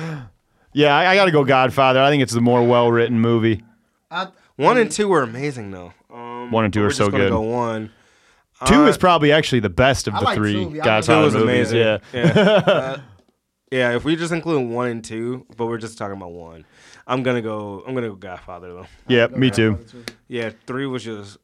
[0.73, 2.01] yeah, I, I got to go Godfather.
[2.01, 3.63] I think it's the more well written movie.
[4.11, 5.93] I, one and two are amazing though.
[6.13, 7.31] Um, One and two we're are just so good.
[7.31, 7.91] Go one.
[8.67, 10.77] Two Uh, is probably actually the best of I the like three two.
[10.81, 11.73] Godfather Two was movies.
[11.73, 11.79] amazing.
[11.79, 11.99] Yeah.
[12.13, 12.43] Yeah.
[12.43, 12.99] Uh,
[13.73, 16.65] yeah, if we just include one and two, but we're just talking about one,
[17.07, 17.83] I'm gonna go.
[17.87, 18.87] I'm gonna go Godfather though.
[19.09, 19.79] Yeah, me too.
[20.29, 21.39] Yeah, three was just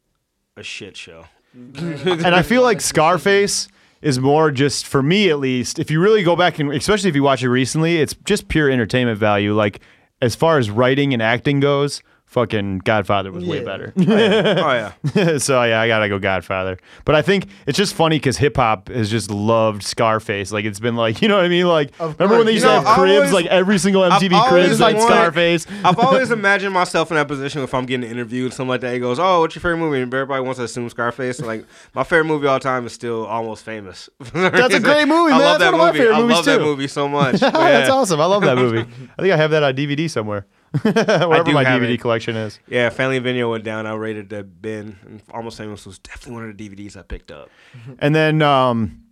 [0.56, 1.26] a shit show.
[1.54, 3.68] and I feel like Scarface
[4.02, 5.78] is more just for me at least.
[5.78, 8.70] If you really go back and especially if you watch it recently, it's just pure
[8.70, 9.54] entertainment value.
[9.54, 9.80] Like
[10.22, 13.64] as far as writing and acting goes, fucking Godfather was way Yeah.
[13.64, 13.92] better.
[13.96, 16.78] oh yeah, oh, so yeah, I gotta go Godfather.
[17.04, 20.52] But I think it's just funny because hip hop has just loved Scarface.
[20.52, 21.66] Like it's been like you know what I mean.
[21.66, 23.14] Like Of remember when they used You to know, have I cribs?
[23.16, 25.66] always- like every single MTV I've cribs always like wanted- Scarface.
[25.84, 28.94] I've always imagined myself in that position if I'm getting interviewed, something like that.
[28.94, 31.38] He goes, "Oh, what's your favorite movie?" And everybody wants to assume Scarface.
[31.38, 31.64] And like
[31.94, 34.08] my favorite movie all time is still Almost Famous.
[34.32, 35.40] That's a great movie, I man.
[35.40, 35.98] love That's that one of my movie.
[35.98, 36.64] favorite I movies, love that too.
[36.64, 37.40] movie so much.
[37.40, 37.54] That's
[37.88, 37.88] yeah.
[37.92, 38.20] awesome.
[38.20, 38.80] I love that movie.
[39.18, 40.46] I think I have that on DVD somewhere.
[40.82, 42.00] Wherever do my DVD it.
[42.00, 42.60] collection is.
[42.68, 43.86] Yeah, Family Video went down.
[43.86, 44.98] I rated the bin.
[45.04, 47.50] And Almost Famous was definitely one of the DVDs I picked up.
[47.98, 49.02] And then um,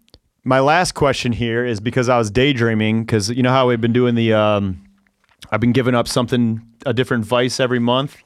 [0.44, 3.92] my last question here is because I was daydreaming because you know how we've been
[3.92, 4.84] doing the um,
[5.50, 8.18] I've been giving up something a different vice every month.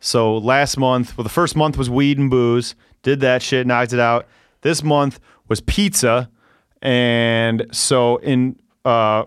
[0.00, 2.74] So last month, well, the first month was weed and booze.
[3.02, 4.26] Did that shit, knocked it out.
[4.62, 6.28] This month was pizza,
[6.80, 9.24] and so in uh,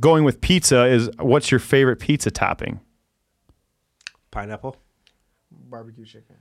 [0.00, 2.80] going with pizza is what's your favorite pizza topping?
[4.36, 4.76] Pineapple.
[5.50, 6.36] barbecue chicken.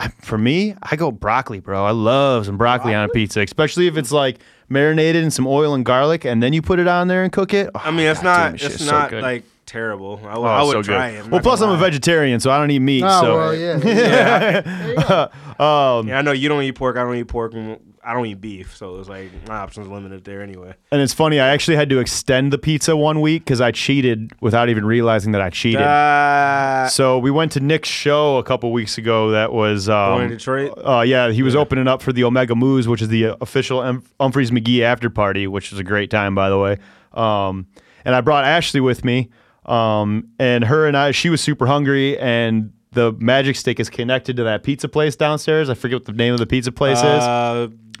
[0.00, 1.84] I, for me, I go broccoli, bro.
[1.84, 4.38] I love some broccoli, on a pizza, especially if it's like
[4.70, 7.52] marinated in some oil and garlic, and then you put it on there and cook
[7.52, 7.68] it.
[7.74, 8.52] I mean, oh, it's God not.
[8.52, 10.20] this It's shit's so not like terrible.
[10.24, 11.16] I, Oh, would- I would so try good.
[11.18, 11.24] it.
[11.24, 13.02] I'm Well, plus I'm a vegetarian, so I don't eat meat.
[13.04, 13.76] Oh so well, yeah.
[13.84, 14.60] yeah.
[14.62, 15.28] There you.
[15.64, 16.96] Um, yeah, I know you don't eat pork.
[16.96, 17.52] I don't eat pork.
[17.52, 20.74] and I don't eat beef, so it was like my options limited there anyway.
[20.90, 21.40] and it's funny.
[21.40, 25.32] I actually had to extend the pizza one week because I cheated without even realizing
[25.32, 25.82] that I cheated.
[25.82, 29.32] Uh, so we went to Nick's show a couple weeks ago.
[29.32, 30.72] That was um, Going to Detroit?
[30.82, 33.80] Uh, yeah, he was opening up for the Omega Moose, which is the uh, official
[33.80, 36.78] um, Humphreys McGee after party, which was a great time, by the way.
[37.12, 37.66] Um,
[38.06, 39.28] and I brought Ashley with me,
[39.66, 44.36] um, and her and I, she was super hungry, and the magic stick is connected
[44.36, 45.68] to that pizza place downstairs.
[45.68, 47.04] I forget what the name of the pizza place is.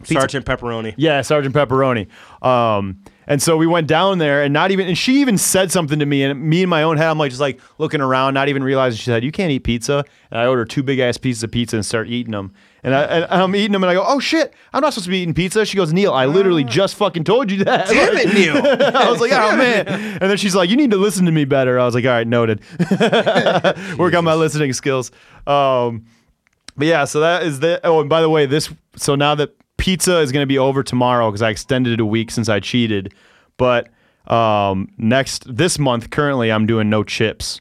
[0.00, 0.94] Uh, Sergeant Pepperoni.
[0.96, 2.08] Yeah, Sergeant Pepperoni.
[2.42, 5.98] Um, and so we went down there, and not even, and she even said something
[5.98, 8.48] to me, and me in my own head, I'm like just like looking around, not
[8.48, 8.96] even realizing.
[8.96, 11.76] She said, "You can't eat pizza," and I order two big ass pieces of pizza
[11.76, 12.54] and start eating them.
[12.82, 15.10] And, I, and I'm eating them, and I go, "Oh shit, I'm not supposed to
[15.10, 18.32] be eating pizza." She goes, "Neil, I literally just fucking told you that." Damn it,
[18.34, 18.56] Neil.
[18.96, 21.44] I was like, "Oh man!" And then she's like, "You need to listen to me
[21.44, 22.62] better." I was like, "All right, noted."
[23.98, 25.10] Work on my listening skills.
[25.46, 26.06] Um,
[26.78, 27.78] but yeah, so that is the.
[27.84, 28.70] Oh, and by the way, this.
[28.96, 32.04] So now that pizza is going to be over tomorrow because I extended it a
[32.06, 33.14] week since I cheated.
[33.56, 33.88] But
[34.30, 37.60] um, next this month, currently, I'm doing no chips.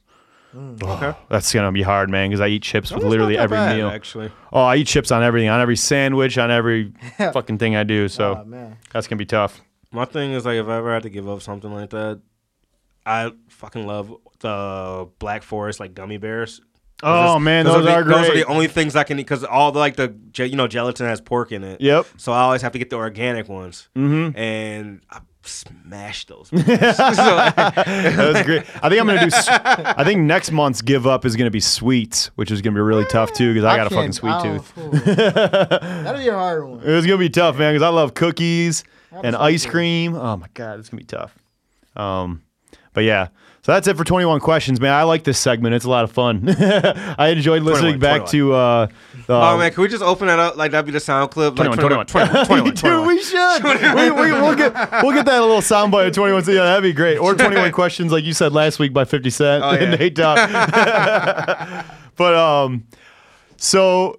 [0.81, 1.13] Okay.
[1.29, 3.57] That's gonna be hard, man, because I eat chips with That's literally not that every
[3.57, 3.89] bad, meal.
[3.89, 7.83] Actually, Oh, I eat chips on everything, on every sandwich, on every fucking thing I
[7.83, 8.07] do.
[8.07, 8.77] So Oh, man.
[8.91, 9.61] that's gonna be tough.
[9.91, 12.21] my thing is like if I ever had to give up something like that,
[13.05, 16.59] I fucking love the Black Forest like gummy bears.
[17.03, 19.23] Oh Those- man, those those, the, are Those are the only things I can eat
[19.23, 21.79] because all the like the you know gelatin has pork in it.
[21.81, 22.07] Yep.
[22.17, 24.35] So I always have to get the organic ones, Mm-hmm.
[24.37, 26.49] and I smash those.
[26.51, 28.63] That's great.
[28.83, 29.35] I think I'm gonna do.
[29.35, 33.05] I think next month's give up is gonna be sweets, which is gonna be really
[33.05, 34.73] tough too because I, got a fucking sweet I tooth.
[34.75, 36.81] don't- That'll be a hard one.
[36.83, 40.15] It's gonna be tough, man, because I love cookies and ice cream.
[40.15, 41.37] Oh my god, it's gonna be tough.
[41.95, 42.41] Um,
[42.93, 43.27] but yeah,
[43.67, 44.93] so that's it for 21 questions, man.
[44.93, 45.75] I like this segment.
[45.75, 46.47] It's a lot of fun.
[46.57, 48.53] I enjoyed listening 21, back to.
[48.53, 48.87] Uh,
[49.27, 50.55] oh man, can we just open that up?
[50.55, 51.59] Like that'd be the sound clip.
[51.59, 53.07] Like 21, 21, 21, Dude, 21.
[53.07, 53.63] we should.
[53.65, 56.45] we, we, we'll get we'll get that a little soundbite of 21.
[56.47, 57.17] Yeah, that'd be great.
[57.17, 59.79] Or 21 questions, like you said last week by 50 Cent Oh, yeah.
[59.81, 60.37] and Nate Dogg.
[62.15, 62.85] but um,
[63.57, 64.17] so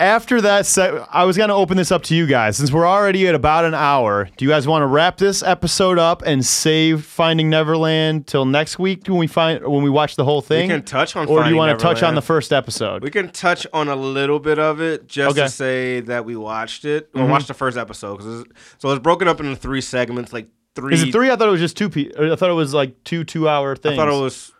[0.00, 2.56] after that, se- I was going to open this up to you guys.
[2.56, 5.98] Since we're already at about an hour, do you guys want to wrap this episode
[5.98, 10.24] up and save Finding Neverland till next week when we find when we watch the
[10.24, 10.68] whole thing?
[10.68, 13.02] We can touch on or do you want to touch on the first episode?
[13.02, 15.46] We can touch on a little bit of it just Okay.
[15.46, 17.30] to say that we watched it or Mhm.
[17.30, 18.18] watched the first episode.
[18.20, 20.46] 'cause it's, so it's broken up into three segments, like
[20.76, 20.94] three.
[20.94, 21.28] Is it three?
[21.30, 21.88] I thought it was just two.
[21.90, 23.94] Pe- I thought it was like two two-hour things.
[23.94, 24.52] I thought it was.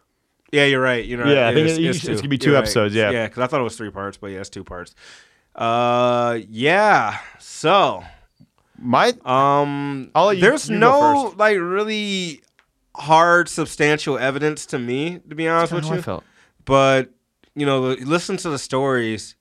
[0.50, 1.04] Yeah, you're right.
[1.04, 1.28] You're right.
[1.34, 2.62] Yeah, I think it's, it- it's, it's gonna be two You're right.
[2.64, 3.10] episodes, yeah.
[3.10, 4.94] yeah, because I thought it was three parts, but yeah, it's two parts.
[5.58, 7.18] Uh, yeah.
[7.38, 8.04] So,
[8.78, 12.40] My um, I'll you- there's you no like really
[12.94, 16.02] hard substantial evidence to me, to be honest with how I you.
[16.02, 16.24] felt.
[16.64, 17.10] But
[17.54, 19.34] you know, listen to the stories.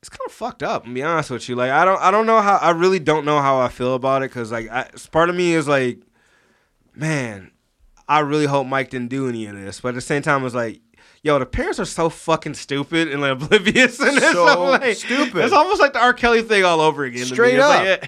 [0.00, 0.84] It's kind of fucked up.
[0.84, 2.56] To be honest with you, like I don't, I don't know how.
[2.58, 5.54] I really don't know how I feel about it because like, I, part of me
[5.54, 5.98] is like,
[6.94, 7.50] man,
[8.08, 9.80] I really hope Mike didn't do any of this.
[9.80, 10.80] But at the same time, it's like,
[11.22, 14.32] yo, the parents are so fucking stupid and like, oblivious and this.
[14.32, 15.44] So like, stupid.
[15.44, 16.14] It's almost like the R.
[16.14, 17.26] Kelly thing all over again.
[17.26, 17.84] Straight up.
[17.84, 18.06] Like, eh,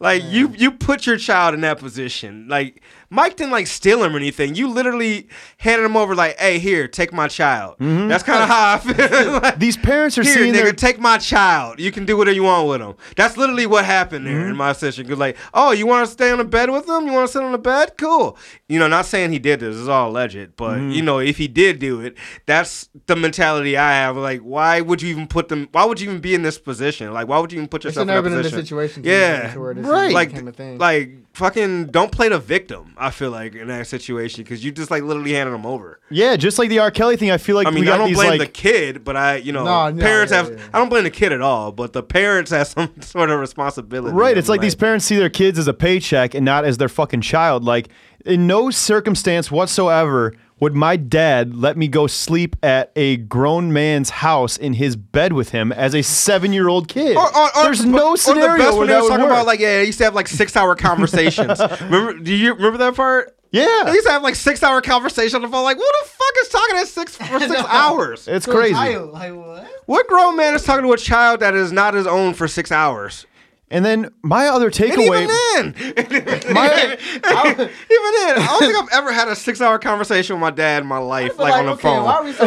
[0.00, 2.46] like you, you put your child in that position.
[2.48, 2.82] Like
[3.14, 4.54] Mike didn't like steal him or anything.
[4.56, 6.14] You literally handed him over.
[6.14, 7.76] Like, hey, here, take my child.
[7.78, 9.32] That's kind of how I feel.
[9.40, 11.78] Like, These parents are here, seeing nigga, their take my child.
[11.78, 12.94] You can do whatever you want with him.
[13.16, 14.50] That's literally what happened there Mm-hmm.
[14.50, 15.06] in my session.
[15.06, 17.06] Cause like, oh, you want to stay on the bed with him?
[17.06, 17.96] You want to sit on the bed?
[17.96, 18.36] Cool.
[18.68, 19.76] You know, not saying he did this.
[19.78, 20.90] It's all alleged, but Mm-hmm.
[20.90, 24.16] you know, if he did do it, that's the mentality I have.
[24.16, 25.68] Like, why would you even put them?
[25.72, 27.12] Why would you even be in this position?
[27.12, 28.66] Like, why would you even put It's yourself never in been that in this position?
[28.66, 29.04] situation.
[29.04, 30.12] Yeah, to where this right.
[30.12, 30.78] Like, like, became a thing.
[30.78, 32.94] like fucking don't play the victim.
[32.96, 36.00] I feel like in that situation because you just like literally handed them over.
[36.10, 36.90] yeah, just like the R.
[36.90, 37.30] Kelly thing.
[37.30, 39.52] I feel like I mean, I don't these blame like the kid, but I, you
[39.52, 40.52] know, No, no, parents yeah, have.
[40.52, 40.64] yeah.
[40.72, 44.14] I don't blame the kid at all, but the parents have some sort of responsibility.
[44.16, 44.38] Right.
[44.38, 47.20] It's like, these parents see their kids as a paycheck and not as their fucking
[47.20, 47.64] child.
[47.64, 47.88] Like,
[48.24, 50.32] in no circumstance whatsoever
[50.64, 55.34] would my dad let me go sleep at a grown man's house in his bed
[55.34, 57.16] with him as a seven year old kid.
[57.16, 59.04] Or, or, or, There's or- no or scenario the best where when they that was
[59.04, 59.32] would talking work.
[59.32, 61.60] about like yeah, they used to have like six hour conversations.
[61.60, 62.14] remember?
[62.18, 63.36] Do you remember that part?
[63.52, 63.82] yeah.
[63.84, 65.64] They used to have like six hour conversation on the phone.
[65.64, 68.26] Like, what the fuck is talking at six for six hours?
[68.26, 68.72] It's To crazy.
[68.74, 69.68] child, Like what?
[69.86, 72.72] What grown man is talking to a child that is not his own for six
[72.72, 73.26] hours?
[73.74, 75.24] And then my other And takeaway.
[75.24, 75.74] even then,
[76.54, 76.70] My-
[77.26, 80.82] even then, I don't think I've ever had a six hour conversation with my dad
[80.82, 82.04] in my life, But like, on the okay, phone.
[82.04, 82.46] Why are we so?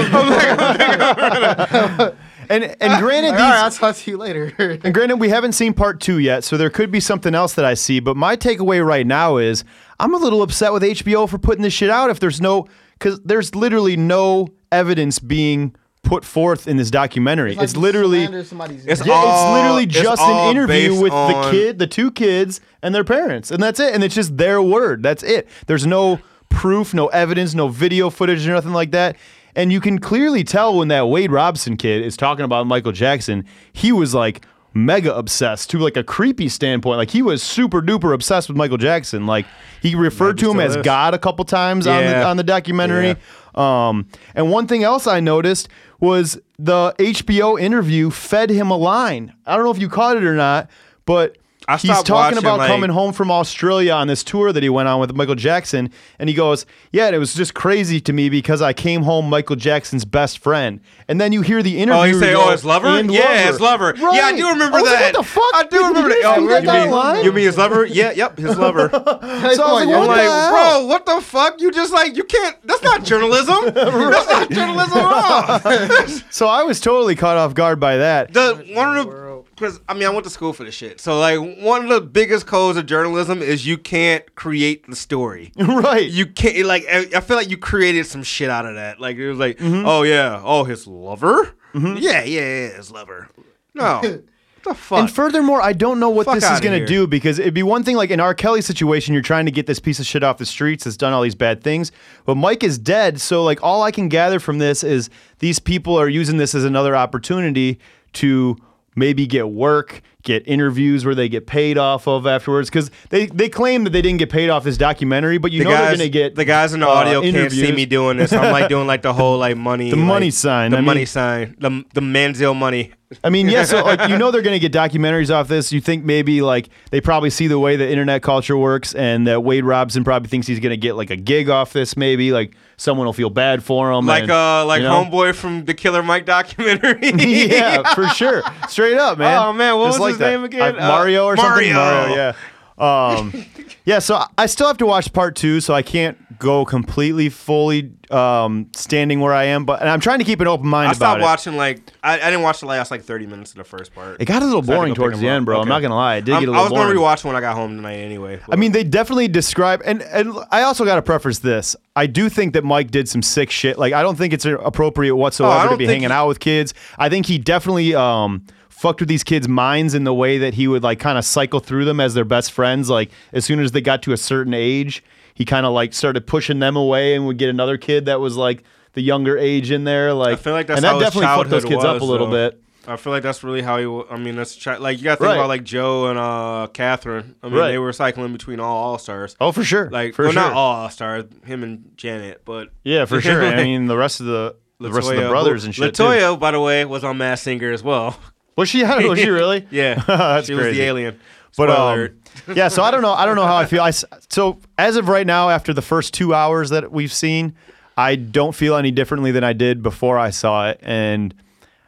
[2.50, 4.54] And and granted, Like, all right, I'll talk to you later.
[4.58, 7.66] and granted, we haven't seen part two yet, so there could be something else that
[7.66, 8.00] I see.
[8.00, 9.66] But my takeaway right now is
[10.00, 12.10] I'm a little upset with HBO for putting this shit out.
[12.10, 15.76] If there's no, because there's literally no evidence being
[16.08, 17.52] put forth in this documentary.
[17.52, 18.24] It's, like you literally.
[18.24, 19.06] It's.
[19.06, 22.62] Yeah, all- it's literally just all an interview based with the kid, the two kids,
[22.82, 23.94] and their parents, and that's it.
[23.94, 25.04] And it's just their word.
[25.04, 25.48] That's it.
[25.68, 29.18] There's no proof, no evidence, no video footage, or nothing like that.
[29.56, 33.44] And you can clearly tell when that Wade Robson kid is talking about Michael Jackson,
[33.74, 36.98] he was like mega obsessed to like a creepy standpoint.
[36.98, 39.26] Like he was super duper obsessed with Michael Jackson.
[39.26, 39.46] Like
[39.82, 40.84] he referred to him as is.
[40.84, 43.16] God a couple times on the on the documentary.
[43.58, 45.68] Um, and one thing else I noticed
[46.00, 49.34] was the HBO interview fed him a line.
[49.46, 50.70] I don't know if you caught it or not,
[51.06, 51.38] but
[51.70, 54.70] I he's talking watching, about like- coming home from Australia on this tour that he
[54.70, 58.30] went on with Michael Jackson, and he goes, "Yeah, it was just crazy to me
[58.30, 62.00] because I came home Michael Jackson's best friend." And then you hear the interview.
[62.00, 62.88] Oh, you say, oh, his lover?
[62.88, 63.94] "And Yeah, his lover.
[63.98, 65.14] Yeah, I do remember I was like, that.
[65.16, 65.56] what the fuck?
[65.56, 66.18] I do remember that.
[66.20, 67.26] you Oh, you, that mean, line?
[67.26, 67.86] you mean his lover?
[67.86, 68.90] Yeah, yep, his lover.
[68.90, 71.60] So I was like, I'm what like, bro, what the fuck?
[71.60, 73.56] You just like, you can't, that's not journalism.
[73.74, 76.08] That's not journalism at all.
[76.30, 78.34] So I was totally caught off guard by that.
[78.34, 79.27] the, one of the?
[79.58, 81.02] Because, I mean, I went to school for this shit.
[81.02, 85.52] So, like, one of the biggest codes of journalism is you can't create the story.
[85.58, 86.08] right.
[86.10, 89.00] You can't, like, I feel like you created some shit out of that.
[89.00, 89.86] Like, it was like, Mm-hmm.
[89.88, 91.56] oh, yeah, oh, his lover?
[91.74, 93.30] Yeah, yeah, yeah, his lover.
[93.74, 94.02] No.
[94.68, 95.00] the fuck?
[95.00, 97.64] And furthermore, I don't know what Fuck this is going to do because it'd be
[97.64, 98.34] one thing like in R.
[98.34, 101.14] Kelly situation, you're trying to get this piece of shit off the streets that's done
[101.14, 101.92] all these bad things.
[102.26, 103.20] But Mike is dead.
[103.20, 106.64] So, like, all I can gather from this is these people are using this as
[106.64, 107.80] another opportunity
[108.14, 108.58] to
[108.98, 112.70] maybe get work, get interviews where they get paid off of afterwards.
[112.70, 115.64] Because they, they claim that they didn't get paid off this documentary, but you the
[115.66, 117.88] know guys, they're going to get the guys in the uh, audio can't see me
[117.88, 118.32] doing this.
[118.34, 121.00] I'm like doing like the whole like money, The like, money sign, the I money
[121.00, 122.92] mean- sign, the the Manziel money.
[123.24, 125.72] I mean, yeah, so like you know they're gonna get documentaries off this.
[125.72, 129.46] You think maybe like they probably see the way the internet culture works, and that
[129.46, 131.96] Wade Robson probably thinks he's gonna get like a gig off this.
[131.96, 135.06] Maybe like someone will feel bad for him, Like and, uh like you know?
[135.06, 137.00] homeboy from the Killer Mike documentary.
[137.48, 139.42] yeah, for sure, straight up, man.
[139.42, 140.32] Oh, man, what Just was his that.
[140.32, 140.76] name again?
[140.80, 141.74] Uh, Mario or Uh, something.
[141.74, 142.16] Mario.
[142.16, 142.34] yeah.
[142.80, 143.34] Um,
[143.86, 147.92] yeah, so I still have to watch part two, so I can't go completely, fully
[148.12, 149.66] um, standing where I am.
[149.66, 152.26] But and I'm trying to keep an open mind I stopped watching like I, I
[152.30, 154.22] didn't watch the last like 30 minutes of the first part.
[154.22, 155.60] It got a little I had to boring towards the end, bro.
[155.60, 156.18] I'm not gonna lie.
[156.18, 156.88] It did get a I little was boring.
[156.96, 158.40] gonna rewatch when I got home tonight anyway.
[158.48, 161.76] I mean, they definitely describe, and and I also got to preface this.
[161.96, 163.80] I do think that Mike did some sick shit.
[163.80, 166.40] Like, I don't think it's appropriate whatsoever to Oh, don't be hanging he- out with
[166.40, 166.76] kids.
[167.00, 168.46] I think he definitely um
[168.80, 171.60] fucked with these kids' minds in the way that he would like kind of cycle
[171.60, 172.90] through them as their best friends.
[172.90, 175.04] Like, as soon as they got to a certain age,
[175.34, 178.36] he kind of like started pushing them away and would get another kid that was
[178.38, 178.64] like
[178.94, 180.14] the younger age in there.
[180.14, 182.10] Like, I feel like that's and that how definitely fucked those kids up a was,
[182.10, 182.50] little though.
[182.52, 182.64] bit.
[182.90, 184.04] I feel like that's really how he.
[184.10, 185.36] I mean, that's chi- like you got to think Right.
[185.36, 187.36] about like Joe and uh Katherine.
[187.44, 187.68] I mean, Right.
[187.72, 189.36] they were cycling between all all stars.
[189.42, 189.90] Oh, for sure.
[189.90, 190.42] Like, for well, sure.
[190.42, 191.26] not all all stars.
[191.46, 193.44] Him and Janet, but Yeah, for sure.
[193.44, 195.96] I mean, the rest of the the rest of the La Toya- brothers and shit.
[195.96, 196.38] too.
[196.38, 198.18] By the way, was on Masked Singer as well.
[198.58, 198.84] Was she?
[199.08, 199.66] Was she really?
[199.72, 201.20] Yeah, That's she was the alien.
[201.56, 202.10] But um,
[202.54, 203.14] yeah, so I don't know.
[203.14, 203.82] I don't know how I feel.
[203.82, 207.56] I so as of right now, after the first two hours that we've seen,
[207.98, 211.34] I don't feel any differently than I did before I saw it, and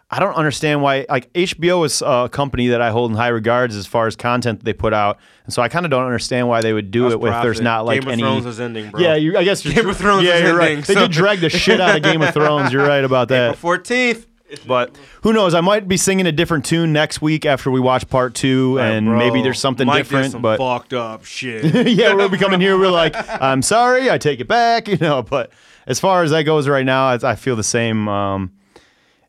[0.09, 1.05] I don't understand why.
[1.07, 4.59] Like HBO is a company that I hold in high regards as far as content
[4.61, 7.03] that they put out, and so I kind of don't understand why they would do
[7.03, 8.05] That's it if there's not like any.
[8.05, 8.21] Game of any.
[8.23, 9.01] Thrones is ending, bro.
[9.01, 10.69] yeah, you, I guess you're Game of Thrones Yeah, is you're right.
[10.71, 12.73] ending, They so- did drag the shit out of Game of Thrones.
[12.73, 13.53] You're right about that.
[13.55, 14.25] April 14th.
[14.67, 15.53] But who knows?
[15.53, 19.05] I might be singing a different tune next week after we watch part two, and
[19.07, 20.31] Bro, maybe there's something Mike did different.
[20.31, 21.87] some but fucked up shit.
[21.87, 22.77] yeah, we'll be coming here.
[22.77, 25.21] We're like, I'm sorry, I take it back, you know.
[25.23, 25.51] But
[25.87, 28.07] as far as that goes right now, I, I feel the same.
[28.07, 28.51] Um,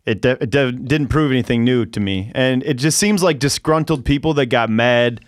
[0.07, 3.39] it de- it de- didn't prove anything new to me, and it just seems like
[3.39, 5.21] disgruntled people that got mad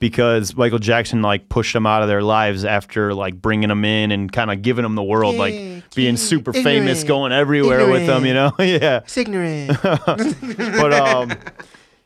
[0.00, 4.10] because Michael Jackson like pushed them out of their lives after like bringing them in
[4.10, 8.26] and kind of giving them the world, like being super famous, going everywhere with them,
[8.26, 8.50] you know.
[8.58, 9.80] yeah, It's ignorant.
[9.82, 11.32] but um,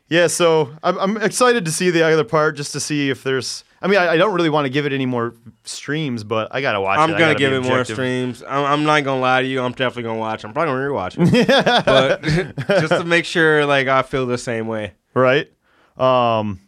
[0.09, 0.27] yeah.
[0.27, 3.63] So I'm, I'm excited to see the other part, just to see if there's.
[3.81, 6.59] I mean, I, I don't really want to give it any more streams, but I
[6.61, 7.15] gotta watch I'm it.
[7.15, 8.43] I gonna give it more streams.
[8.43, 9.61] I'm, I'm not gonna lie to you.
[9.61, 10.43] I'm definitely gonna watch.
[10.43, 14.67] I'm probably gonna rewatch it, but just to make sure, like I feel the same
[14.67, 14.93] way.
[15.13, 15.49] right?
[15.97, 16.59] Um,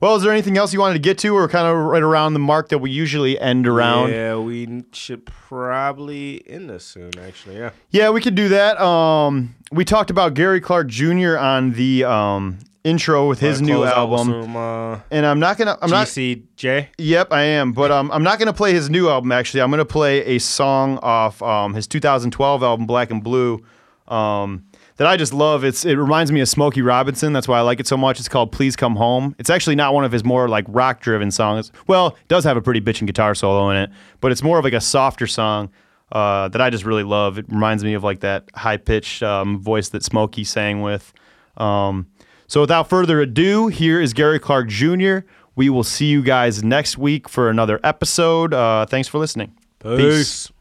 [0.00, 2.32] well, is there anything else you wanted to get to, or kind of right around
[2.34, 4.10] the mark that we usually end around?
[4.10, 7.12] Yeah, we should probably end this soon.
[7.18, 7.70] Actually, yeah.
[7.90, 8.80] Yeah, we could do that.
[8.80, 11.36] Um, we talked about Gary Clark Jr.
[11.38, 15.76] on the um intro with his new album, Some, uh, and I'm not gonna.
[15.82, 16.06] I'm not.
[16.06, 16.88] GCJ.
[16.98, 17.72] Yep, I am.
[17.72, 19.60] But um, I'm not going to play his new album, actually.
[19.60, 23.64] I'm going to play a song off um, his 2012 album, Blak and Blu,
[24.08, 24.64] um,
[24.96, 25.64] that I just love.
[25.64, 27.32] It's It reminds me of Smokey Robinson.
[27.32, 28.18] That's why I like it so much.
[28.18, 29.34] It's called Please Come Home.
[29.38, 31.72] It's actually not one of his more like rock driven songs.
[31.86, 33.90] Well, it does have a pretty bitchin' guitar solo in it,
[34.20, 35.70] but it's more of like a softer song.
[36.12, 37.36] Uh, that I just really love.
[37.36, 41.12] It reminds me of like that high pitched um, voice that Smokey sang with.
[41.56, 42.06] Um,
[42.46, 45.18] so without further ado, here is Gary Clark Jr.
[45.56, 48.54] We will see you guys next week for another episode.
[48.54, 49.52] Uh, thanks for listening.
[49.80, 50.52] Peace.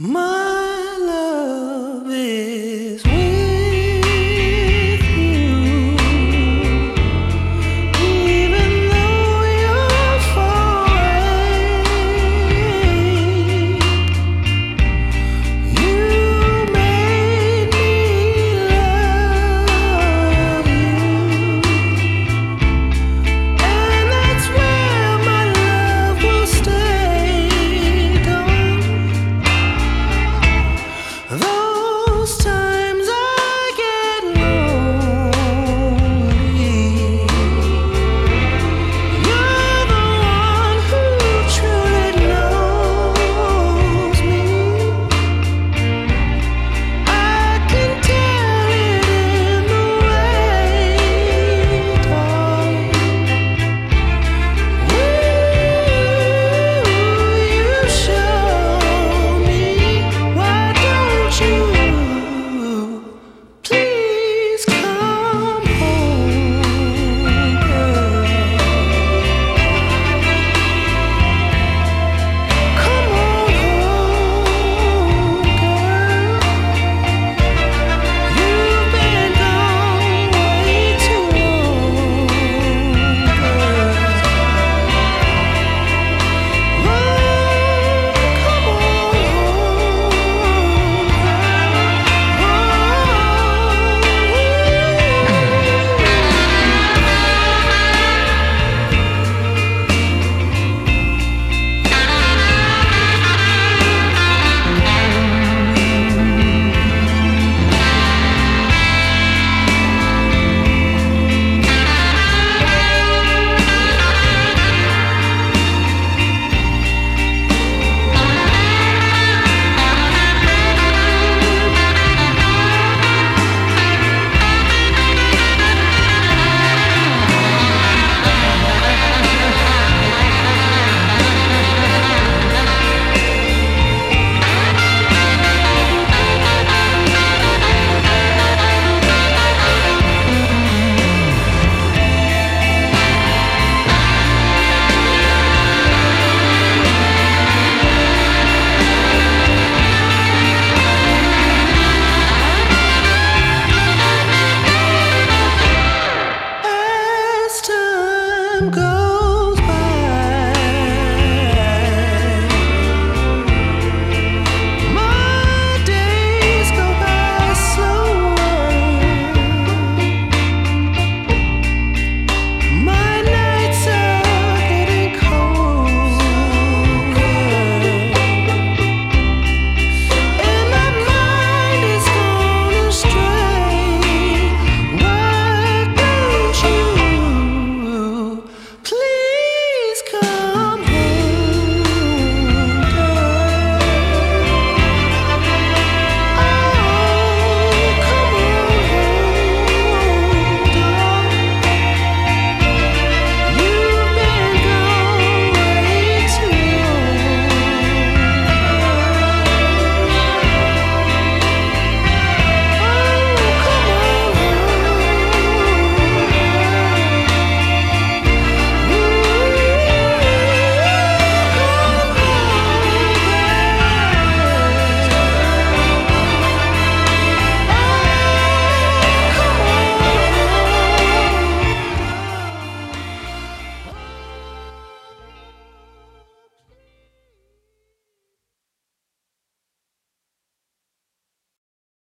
[0.00, 2.57] My love is.